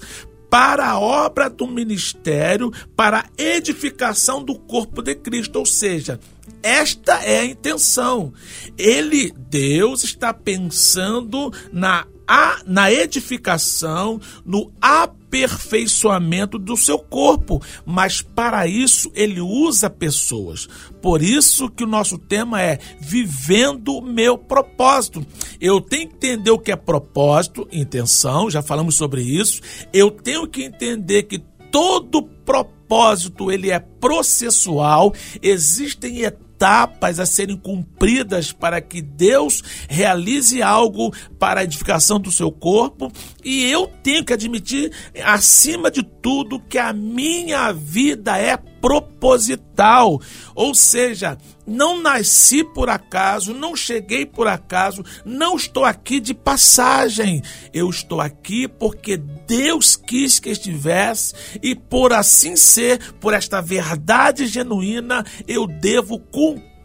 para 0.58 0.88
a 0.88 1.00
obra 1.00 1.52
do 1.52 1.68
ministério, 1.68 2.72
para 2.96 3.20
a 3.20 3.26
edificação 3.38 4.42
do 4.42 4.58
corpo 4.58 5.04
de 5.04 5.14
Cristo. 5.14 5.60
Ou 5.60 5.68
seja, 5.68 6.20
esta 6.62 7.24
é 7.24 7.40
a 7.40 7.46
intenção. 7.46 8.34
Ele, 8.78 9.32
Deus, 9.50 10.04
está 10.04 10.34
pensando 10.34 11.52
na, 11.72 12.06
a, 12.28 12.60
na 12.66 12.92
edificação, 12.92 14.20
no 14.46 14.72
aperfeiçoamento 14.82 16.60
do 16.60 16.76
seu 16.76 17.00
corpo, 17.00 17.62
mas 17.86 18.22
para 18.22 18.68
isso 18.68 19.10
ele 19.16 19.40
usa 19.40 19.90
pessoas. 19.90 20.68
Por 21.02 21.22
isso 21.22 21.70
que 21.70 21.84
o 21.84 21.88
nosso 21.88 22.18
tema 22.18 22.62
é 22.62 22.80
vivendo 23.00 24.02
meu 24.02 24.38
propósito. 24.38 25.26
Eu 25.62 25.80
tenho 25.80 26.10
que 26.10 26.16
entender 26.16 26.52
o 26.52 26.60
que 26.60 26.72
é 26.72 26.76
propósito, 26.76 27.68
intenção, 27.72 28.50
já 28.50 28.62
falamos 28.62 28.96
sobre 28.96 29.22
isso. 29.22 29.62
Eu 29.94 30.12
tenho 30.12 30.48
que 30.48 30.64
entender 30.64 31.24
que 31.24 31.40
todo 31.72 32.24
propósito 32.24 33.52
ele 33.52 33.70
é 33.70 33.80
processual, 33.80 35.14
existem 35.42 36.22
etapas 36.22 36.47
etapas 36.58 37.20
a 37.20 37.26
serem 37.26 37.56
cumpridas 37.56 38.52
para 38.52 38.82
que 38.82 39.00
Deus 39.00 39.64
realize 39.88 40.60
algo 40.62 41.14
para 41.38 41.62
a 41.62 41.64
edificação 41.64 42.20
do 42.20 42.32
seu 42.32 42.52
corpo, 42.52 43.12
e 43.48 43.64
eu 43.64 43.88
tenho 44.04 44.26
que 44.26 44.34
admitir, 44.34 44.92
acima 45.24 45.90
de 45.90 46.04
tudo, 46.04 46.60
que 46.60 46.78
a 46.78 46.92
minha 46.92 47.72
vida 47.72 48.38
é 48.38 48.58
proposital. 48.58 50.20
Ou 50.54 50.76
seja, 50.76 51.38
não 51.66 52.02
nasci 52.02 52.62
por 52.62 52.90
acaso, 52.90 53.54
não 53.54 53.74
cheguei 53.74 54.26
por 54.26 54.50
acaso, 54.50 55.02
não 55.24 55.56
estou 55.56 55.86
aqui 55.86 56.20
de 56.20 56.34
passagem. 56.34 57.42
Eu 57.74 57.90
estou 57.90 58.20
aqui 58.20 58.68
porque 58.68 59.16
Deus 59.16 59.96
quis 59.96 60.40
que 60.40 60.50
estivesse 60.50 61.34
e 61.64 61.74
por 61.74 62.12
assim 62.12 62.58
ser, 62.58 63.14
por 63.14 63.34
esta 63.34 63.62
verdade 63.62 64.46
genuína, 64.46 65.26
eu 65.48 65.66
devo 65.66 66.20
cumprir 66.20 66.77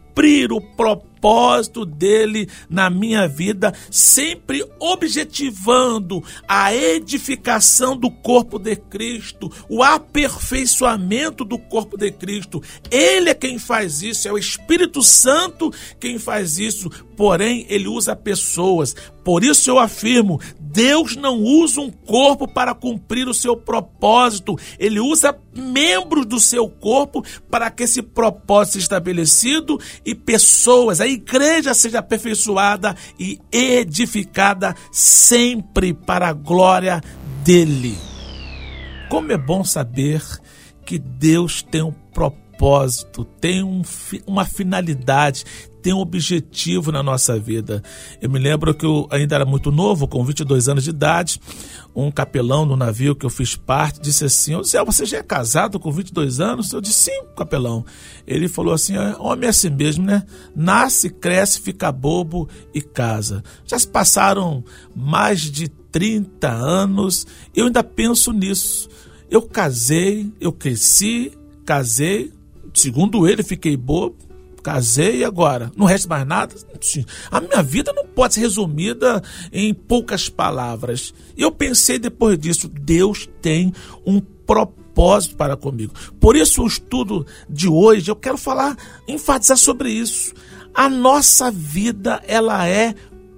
o 0.51 0.61
propósito 0.61 1.13
propósito 1.23 1.85
dele 1.85 2.49
na 2.69 2.89
minha 2.89 3.29
vida, 3.29 3.73
sempre 3.89 4.61
objetivando 4.77 6.21
a 6.45 6.75
edificação 6.75 7.95
do 7.95 8.11
corpo 8.11 8.59
de 8.59 8.75
Cristo, 8.75 9.49
o 9.69 9.81
aperfeiçoamento 9.81 11.45
do 11.45 11.57
corpo 11.57 11.97
de 11.97 12.11
Cristo. 12.11 12.61
Ele 12.91 13.29
é 13.29 13.33
quem 13.33 13.57
faz 13.57 14.01
isso, 14.01 14.27
é 14.27 14.33
o 14.33 14.37
Espírito 14.37 15.01
Santo 15.01 15.71
quem 15.97 16.19
faz 16.19 16.59
isso, 16.59 16.89
porém 17.15 17.65
ele 17.69 17.87
usa 17.87 18.17
pessoas. 18.17 18.93
Por 19.23 19.45
isso 19.45 19.69
eu 19.69 19.79
afirmo: 19.79 20.41
Deus 20.73 21.15
não 21.15 21.39
usa 21.39 21.79
um 21.79 21.91
corpo 21.91 22.47
para 22.47 22.73
cumprir 22.73 23.27
o 23.27 23.33
seu 23.33 23.55
propósito, 23.55 24.57
ele 24.79 24.99
usa 24.99 25.37
membros 25.55 26.25
do 26.25 26.39
seu 26.39 26.67
corpo 26.67 27.23
para 27.47 27.69
que 27.69 27.83
esse 27.83 28.01
propósito 28.01 28.73
seja 28.73 28.85
estabelecido 28.85 29.79
e 30.03 30.15
pessoas, 30.15 30.99
a 30.99 31.05
igreja 31.05 31.75
seja 31.75 31.99
aperfeiçoada 31.99 32.95
e 33.19 33.39
edificada 33.51 34.75
sempre 34.91 35.93
para 35.93 36.29
a 36.29 36.33
glória 36.33 37.03
dele. 37.43 37.95
Como 39.11 39.31
é 39.31 39.37
bom 39.37 39.63
saber 39.63 40.23
que 40.87 40.97
Deus 40.97 41.61
tem 41.61 41.83
um 41.83 41.91
propósito, 41.91 43.23
tem 43.23 43.61
um, 43.61 43.83
uma 44.25 44.43
finalidade, 44.43 45.45
tem 45.83 45.93
um 45.93 45.99
objetivo 45.99 46.91
na 46.93 47.03
nossa 47.03 47.37
vida. 47.37 47.83
Eu 48.21 48.29
me 48.29 48.39
lembro 48.39 48.73
que 48.73 48.85
eu 48.85 49.05
ainda 49.11 49.35
era 49.35 49.45
muito 49.45 49.69
novo, 49.69 50.07
com 50.07 50.23
22 50.23 50.69
anos 50.69 50.85
de 50.85 50.91
idade, 50.91 51.41
um 51.93 52.09
capelão 52.09 52.65
no 52.65 52.77
navio 52.77 53.15
que 53.15 53.25
eu 53.25 53.29
fiz 53.29 53.55
parte 53.55 53.99
disse 54.01 54.23
assim: 54.23 54.63
Zé, 54.63 54.83
você 54.83 55.05
já 55.05 55.17
é 55.17 55.23
casado 55.23 55.79
com 55.79 55.91
22 55.91 56.39
anos? 56.39 56.71
Eu 56.71 56.79
disse: 56.79 57.11
Sim, 57.11 57.23
capelão. 57.35 57.85
Ele 58.25 58.47
falou 58.47 58.73
assim: 58.73 58.93
Homem 59.19 59.47
é 59.47 59.49
assim 59.49 59.69
mesmo, 59.69 60.05
né? 60.05 60.23
Nasce, 60.55 61.09
cresce, 61.09 61.59
fica 61.59 61.91
bobo 61.91 62.47
e 62.73 62.81
casa. 62.81 63.43
Já 63.65 63.77
se 63.77 63.87
passaram 63.87 64.63
mais 64.95 65.41
de 65.41 65.67
30 65.67 66.49
anos, 66.49 67.27
eu 67.53 67.65
ainda 67.65 67.83
penso 67.83 68.31
nisso. 68.31 68.89
Eu 69.29 69.41
casei, 69.41 70.31
eu 70.39 70.53
cresci, 70.53 71.31
casei, 71.65 72.31
segundo 72.73 73.27
ele, 73.27 73.43
fiquei 73.43 73.75
bobo, 73.75 74.15
casei 74.63 75.17
e 75.17 75.25
agora? 75.25 75.71
Não 75.75 75.85
resta 75.85 76.07
mais 76.07 76.25
nada? 76.25 76.55
A 77.29 77.41
minha 77.41 77.61
vida 77.61 77.91
não 77.93 78.07
pode 78.07 78.35
ser 78.35 78.39
resumida 78.41 79.21
em 79.51 79.73
poucas 79.73 80.29
palavras. 80.29 81.13
Eu 81.37 81.51
pensei 81.51 81.99
depois 81.99 82.39
disso, 82.39 82.69
Deus 82.69 83.29
tem 83.41 83.73
um 84.05 84.21
propósito 84.21 85.35
para 85.35 85.57
comigo. 85.57 85.93
Por 86.19 86.35
isso 86.35 86.63
o 86.63 86.67
estudo 86.67 87.25
de 87.49 87.67
hoje, 87.67 88.09
eu 88.09 88.15
quero 88.15 88.37
falar, 88.37 88.77
enfatizar 89.07 89.57
sobre 89.57 89.91
isso. 89.91 90.33
A 90.73 90.89
nossa 90.89 91.51
vida, 91.51 92.23
ela 92.25 92.67
é 92.67 92.95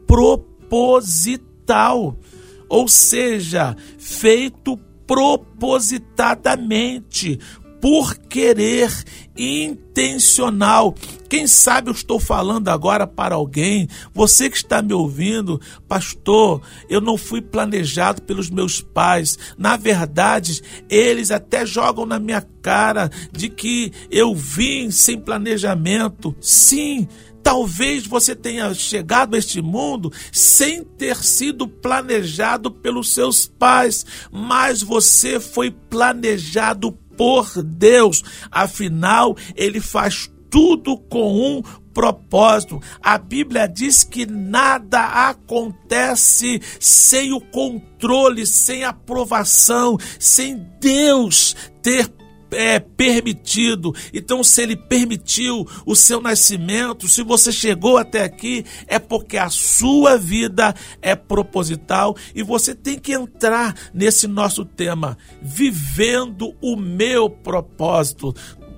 proposital. 0.08 2.18
Ou 2.70 2.88
seja, 2.88 3.76
feito 3.98 4.80
propositadamente, 5.06 7.38
por 7.86 8.18
querer 8.18 8.92
intencional. 9.38 10.96
Quem 11.30 11.46
sabe 11.46 11.88
eu 11.88 11.94
estou 11.94 12.20
falando 12.20 12.68
agora 12.70 13.06
para 13.06 13.36
alguém, 13.36 13.88
você 14.12 14.50
que 14.50 14.58
está 14.58 14.82
me 14.82 14.92
ouvindo, 14.92 15.62
pastor, 15.88 16.64
eu 16.90 17.00
não 17.00 17.16
fui 17.16 17.44
planejado 17.44 18.24
pelos 18.24 18.50
meus 18.50 18.82
pais. 18.82 19.38
Na 19.56 19.78
verdade, 19.78 20.64
eles 20.90 21.30
até 21.30 21.64
jogam 21.64 22.08
na 22.08 22.18
minha 22.18 22.42
cara 22.60 23.08
de 23.32 23.50
que 23.50 23.92
eu 24.10 24.34
vim 24.34 24.90
sem 24.90 25.20
planejamento. 25.20 26.36
Sim, 26.42 27.08
Talvez 27.46 28.08
você 28.08 28.36
tenha 28.36 28.74
chegado 28.74 29.36
a 29.36 29.38
este 29.38 29.62
mundo 29.62 30.12
sem 30.32 30.84
ter 30.84 31.18
sido 31.18 31.68
planejado 31.68 32.72
pelos 32.72 33.14
seus 33.14 33.46
pais, 33.46 34.04
mas 34.32 34.82
você 34.82 35.40
foi 35.40 35.70
planejado 35.70 36.92
por 37.18 37.64
Deus. 37.64 38.24
Afinal, 38.52 39.36
ele 39.56 39.80
faz 39.80 40.30
tudo 40.50 40.98
com 40.98 41.58
um 41.58 41.62
propósito. 41.94 42.82
A 43.02 43.18
Bíblia 43.18 43.68
diz 43.68 44.04
que 44.04 44.26
nada 44.26 45.30
acontece 45.30 46.62
sem 46.80 47.34
o 47.34 47.40
controle, 47.40 48.46
sem 48.46 48.84
aprovação, 48.84 49.98
sem 50.20 50.58
Deus 50.80 51.56
ter 51.82 52.10
é 52.52 52.80
permitido. 52.80 53.94
Então, 54.14 54.44
se 54.44 54.62
ele 54.62 54.76
permitiu 54.76 55.68
o 55.86 55.96
seu 55.96 56.22
nascimento, 56.22 57.08
se 57.08 57.24
você 57.24 57.52
chegou 57.52 57.98
até 57.98 58.24
aqui, 58.24 58.66
é 58.88 59.00
porque 59.00 59.38
a 59.38 59.50
sua 59.50 60.18
vida 60.18 60.74
é 61.02 61.16
proposital 61.16 62.16
e 62.34 62.44
você 62.44 62.74
tem 62.74 62.98
que 63.00 63.14
entrar 63.14 63.76
nesse 63.94 64.28
nosso 64.28 64.66
tema, 64.66 65.18
vivendo 65.42 66.56
o 66.62 66.76
meu 66.76 67.30
propósito. 67.30 68.34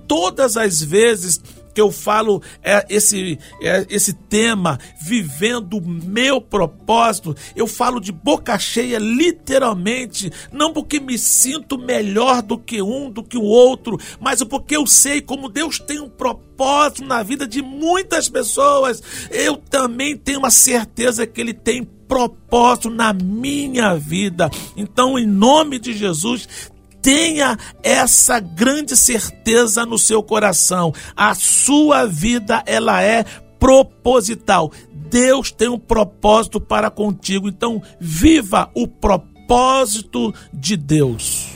Todas 0.06 0.56
as 0.56 0.82
vezes 0.82 1.40
que 1.78 1.82
eu 1.82 1.92
falo 1.92 2.42
é, 2.60 2.84
esse, 2.90 3.38
é, 3.62 3.86
esse 3.88 4.12
tema, 4.12 4.80
vivendo 5.00 5.74
o 5.74 5.88
meu 5.88 6.40
propósito, 6.40 7.36
eu 7.54 7.68
falo 7.68 8.00
de 8.00 8.10
boca 8.10 8.58
cheia, 8.58 8.98
literalmente, 8.98 10.28
não 10.50 10.72
porque 10.72 10.98
me 10.98 11.16
sinto 11.16 11.78
melhor 11.78 12.42
do 12.42 12.58
que 12.58 12.82
um, 12.82 13.08
do 13.08 13.22
que 13.22 13.38
o 13.38 13.44
outro, 13.44 13.96
mas 14.18 14.42
porque 14.42 14.76
eu 14.76 14.88
sei 14.88 15.20
como 15.20 15.48
Deus 15.48 15.78
tem 15.78 16.00
um 16.00 16.08
propósito 16.08 17.04
na 17.04 17.22
vida 17.22 17.46
de 17.46 17.62
muitas 17.62 18.28
pessoas. 18.28 19.00
Eu 19.30 19.56
também 19.56 20.16
tenho 20.16 20.40
uma 20.40 20.50
certeza 20.50 21.28
que 21.28 21.40
Ele 21.40 21.54
tem 21.54 21.84
propósito 21.84 22.90
na 22.90 23.12
minha 23.12 23.94
vida. 23.94 24.50
Então, 24.76 25.16
em 25.16 25.26
nome 25.26 25.78
de 25.78 25.92
Jesus, 25.92 26.48
Tenha 27.00 27.56
essa 27.82 28.40
grande 28.40 28.96
certeza 28.96 29.86
no 29.86 29.98
seu 29.98 30.22
coração. 30.22 30.92
A 31.16 31.34
sua 31.34 32.06
vida 32.06 32.62
ela 32.66 33.02
é 33.02 33.24
proposital. 33.58 34.72
Deus 35.10 35.50
tem 35.50 35.68
um 35.68 35.78
propósito 35.78 36.60
para 36.60 36.90
contigo. 36.90 37.48
Então, 37.48 37.82
viva 37.98 38.70
o 38.74 38.86
propósito 38.86 40.34
de 40.52 40.76
Deus. 40.76 41.48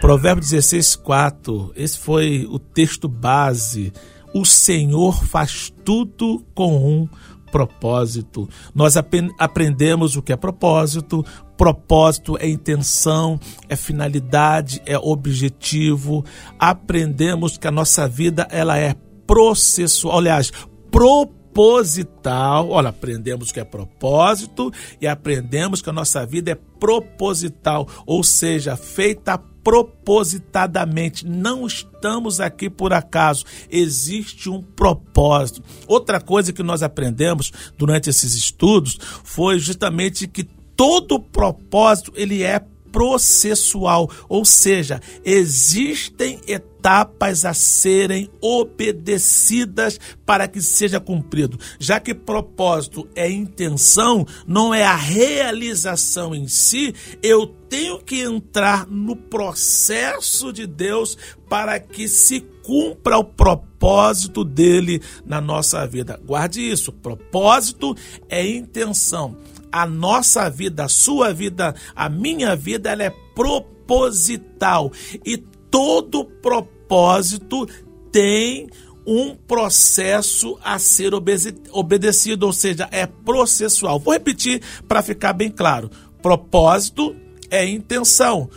Provérbio 0.00 0.42
16, 0.42 0.96
4. 0.96 1.72
Esse 1.76 1.98
foi 1.98 2.46
o 2.48 2.58
texto 2.58 3.08
base. 3.08 3.92
O 4.32 4.44
Senhor 4.44 5.24
faz 5.24 5.72
tudo 5.84 6.44
com 6.54 6.76
um 6.76 7.08
propósito. 7.50 8.48
Nós 8.74 8.96
aprendemos 8.96 10.16
o 10.16 10.22
que 10.22 10.32
é 10.32 10.36
propósito. 10.36 11.24
Propósito 11.58 12.38
é 12.38 12.48
intenção, 12.48 13.38
é 13.68 13.74
finalidade, 13.74 14.80
é 14.86 14.96
objetivo. 14.96 16.24
Aprendemos 16.56 17.58
que 17.58 17.66
a 17.66 17.72
nossa 17.72 18.06
vida 18.06 18.46
ela 18.48 18.78
é 18.78 18.94
processual, 19.26 20.18
aliás, 20.18 20.52
proposital. 20.88 22.70
Olha, 22.70 22.90
aprendemos 22.90 23.50
que 23.50 23.58
é 23.58 23.64
propósito 23.64 24.72
e 25.00 25.06
aprendemos 25.08 25.82
que 25.82 25.90
a 25.90 25.92
nossa 25.92 26.24
vida 26.24 26.52
é 26.52 26.54
proposital, 26.54 27.88
ou 28.06 28.22
seja, 28.22 28.76
feita 28.76 29.36
propositadamente. 29.68 31.26
Não 31.26 31.66
estamos 31.66 32.40
aqui 32.40 32.70
por 32.70 32.92
acaso. 32.92 33.44
Existe 33.68 34.48
um 34.48 34.62
propósito. 34.62 35.62
Outra 35.86 36.20
coisa 36.20 36.54
que 36.54 36.62
nós 36.62 36.82
aprendemos 36.82 37.52
durante 37.76 38.08
esses 38.08 38.34
estudos 38.34 38.96
foi 39.24 39.58
justamente 39.58 40.26
que 40.26 40.48
todo 40.78 41.18
propósito 41.18 42.12
ele 42.14 42.44
é 42.44 42.64
processual, 42.92 44.08
ou 44.28 44.44
seja, 44.44 45.00
existem 45.24 46.40
etapas 46.46 47.44
a 47.44 47.52
serem 47.52 48.30
obedecidas 48.40 49.98
para 50.24 50.46
que 50.46 50.62
seja 50.62 51.00
cumprido. 51.00 51.58
Já 51.80 51.98
que 51.98 52.14
propósito 52.14 53.08
é 53.14 53.28
intenção, 53.28 54.24
não 54.46 54.72
é 54.72 54.84
a 54.84 54.94
realização 54.94 56.32
em 56.32 56.46
si, 56.46 56.94
eu 57.22 57.46
tenho 57.68 57.98
que 57.98 58.20
entrar 58.20 58.86
no 58.86 59.16
processo 59.16 60.52
de 60.52 60.64
Deus 60.66 61.18
para 61.48 61.78
que 61.80 62.06
se 62.06 62.40
cumpra 62.62 63.18
o 63.18 63.24
propósito 63.24 64.44
dele 64.44 65.02
na 65.26 65.40
nossa 65.40 65.84
vida. 65.86 66.20
Guarde 66.24 66.60
isso, 66.60 66.92
propósito 66.92 67.96
é 68.28 68.46
intenção 68.46 69.36
a 69.70 69.86
nossa 69.86 70.48
vida, 70.48 70.84
a 70.84 70.88
sua 70.88 71.32
vida, 71.32 71.74
a 71.94 72.08
minha 72.08 72.54
vida, 72.56 72.90
ela 72.90 73.04
é 73.04 73.10
proposital. 73.34 74.92
E 75.24 75.36
todo 75.70 76.24
propósito 76.24 77.66
tem 78.10 78.68
um 79.06 79.34
processo 79.34 80.58
a 80.62 80.78
ser 80.78 81.12
obedecido, 81.14 82.46
ou 82.46 82.52
seja, 82.52 82.88
é 82.90 83.06
processual. 83.06 83.98
Vou 83.98 84.12
repetir 84.12 84.60
para 84.86 85.02
ficar 85.02 85.32
bem 85.32 85.50
claro. 85.50 85.90
Propósito 86.20 87.16
é 87.50 87.66
intenção. 87.66 88.50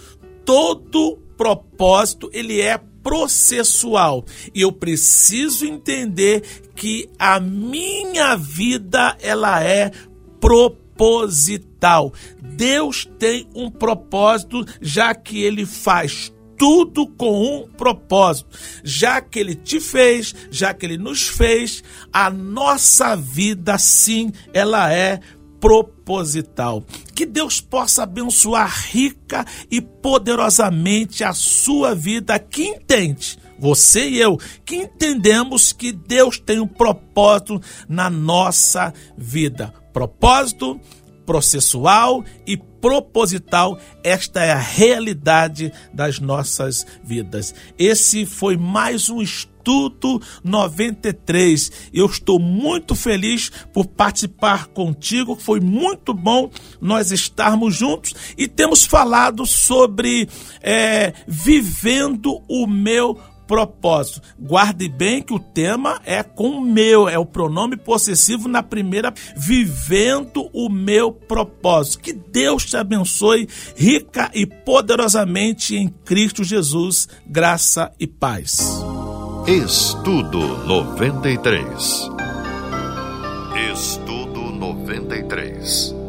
Todo 0.44 1.18
propósito 1.38 2.30
ele 2.34 2.60
é 2.60 2.78
processual. 3.02 4.26
E 4.54 4.62
eu 4.62 4.72
preciso 4.72 5.66
entender 5.66 6.44
que 6.76 7.10
a 7.18 7.40
minha 7.40 8.36
vida 8.36 9.18
ela 9.22 9.64
é 9.64 9.92
proposital 10.40 10.81
proposital. 11.02 12.14
Deus 12.40 13.10
tem 13.18 13.48
um 13.56 13.72
propósito, 13.72 14.64
já 14.80 15.16
que 15.16 15.42
ele 15.42 15.66
faz 15.66 16.32
tudo 16.56 17.08
com 17.08 17.42
um 17.42 17.68
propósito. 17.68 18.56
Já 18.84 19.20
que 19.20 19.40
ele 19.40 19.56
te 19.56 19.80
fez, 19.80 20.36
já 20.52 20.76
que 20.76 20.86
ele 20.86 21.00
nos 21.00 21.28
fez, 21.28 21.84
a 22.14 22.30
nossa 22.30 23.16
vida 23.16 23.80
sim, 23.80 24.32
ela 24.54 24.94
é 24.94 25.20
proposital. 25.60 26.86
Que 27.16 27.26
Deus 27.26 27.60
possa 27.60 28.04
abençoar 28.04 28.72
rica 28.92 29.44
e 29.72 29.82
poderosamente 29.82 31.24
a 31.24 31.34
sua 31.34 31.96
vida 31.96 32.38
que 32.38 32.64
entende 32.64 33.40
você 33.58 34.10
e 34.10 34.20
eu, 34.20 34.40
que 34.66 34.76
entendemos 34.76 35.72
que 35.72 35.92
Deus 35.92 36.40
tem 36.40 36.60
um 36.60 36.68
propósito 36.68 37.62
na 37.88 38.10
nossa 38.10 38.92
vida. 39.16 39.81
Propósito 39.94 40.80
processual 41.26 42.26
e 42.46 42.58
proposital, 42.58 43.80
esta 44.04 44.44
é 44.44 44.52
a 44.52 44.60
realidade 44.60 45.72
das 45.94 46.20
nossas 46.20 46.86
vidas. 47.04 47.54
Esse 47.78 48.26
foi 48.26 48.58
mais 48.58 49.10
um 49.10 49.22
estudo 49.22 50.20
93. 50.44 51.72
Eu 51.94 52.08
estou 52.08 52.40
muito 52.40 52.96
feliz 52.96 53.52
por 53.72 53.86
participar 53.86 54.68
contigo. 54.68 55.36
Foi 55.36 55.60
muito 55.60 56.14
bom 56.14 56.50
nós 56.82 57.12
estarmos 57.12 57.76
juntos 57.76 58.14
e 58.36 58.48
temos 58.48 58.84
falado 58.84 59.46
sobre 59.46 60.28
é, 60.62 61.14
vivendo 61.28 62.42
o 62.50 62.66
meu 62.66 63.18
propósito. 63.52 64.22
Guarde 64.40 64.88
bem 64.88 65.22
que 65.22 65.34
o 65.34 65.40
tema 65.40 66.00
é 66.06 66.24
com 66.24 66.52
o 66.52 66.62
meu, 66.62 67.10
é 67.10 67.20
o 67.20 67.26
pronome 67.26 67.76
possessivo 67.76 68.48
na 68.48 68.64
primeira, 68.64 69.14
vivendo 69.36 70.50
o 70.54 70.70
meu 70.70 71.12
propósito. 71.12 72.00
Que 72.00 72.14
Deus 72.14 72.64
te 72.64 72.78
abençoe 72.78 73.50
rica 73.76 74.32
e 74.34 74.46
poderosamente 74.46 75.76
em 75.76 75.90
Cristo 75.90 76.46
Jesus, 76.46 77.10
graça 77.28 77.92
e 78.00 78.08
paz. 78.08 78.82
Estudo 79.46 80.40
93. 80.66 82.10
Estudo 83.74 84.44
93. 84.54 86.01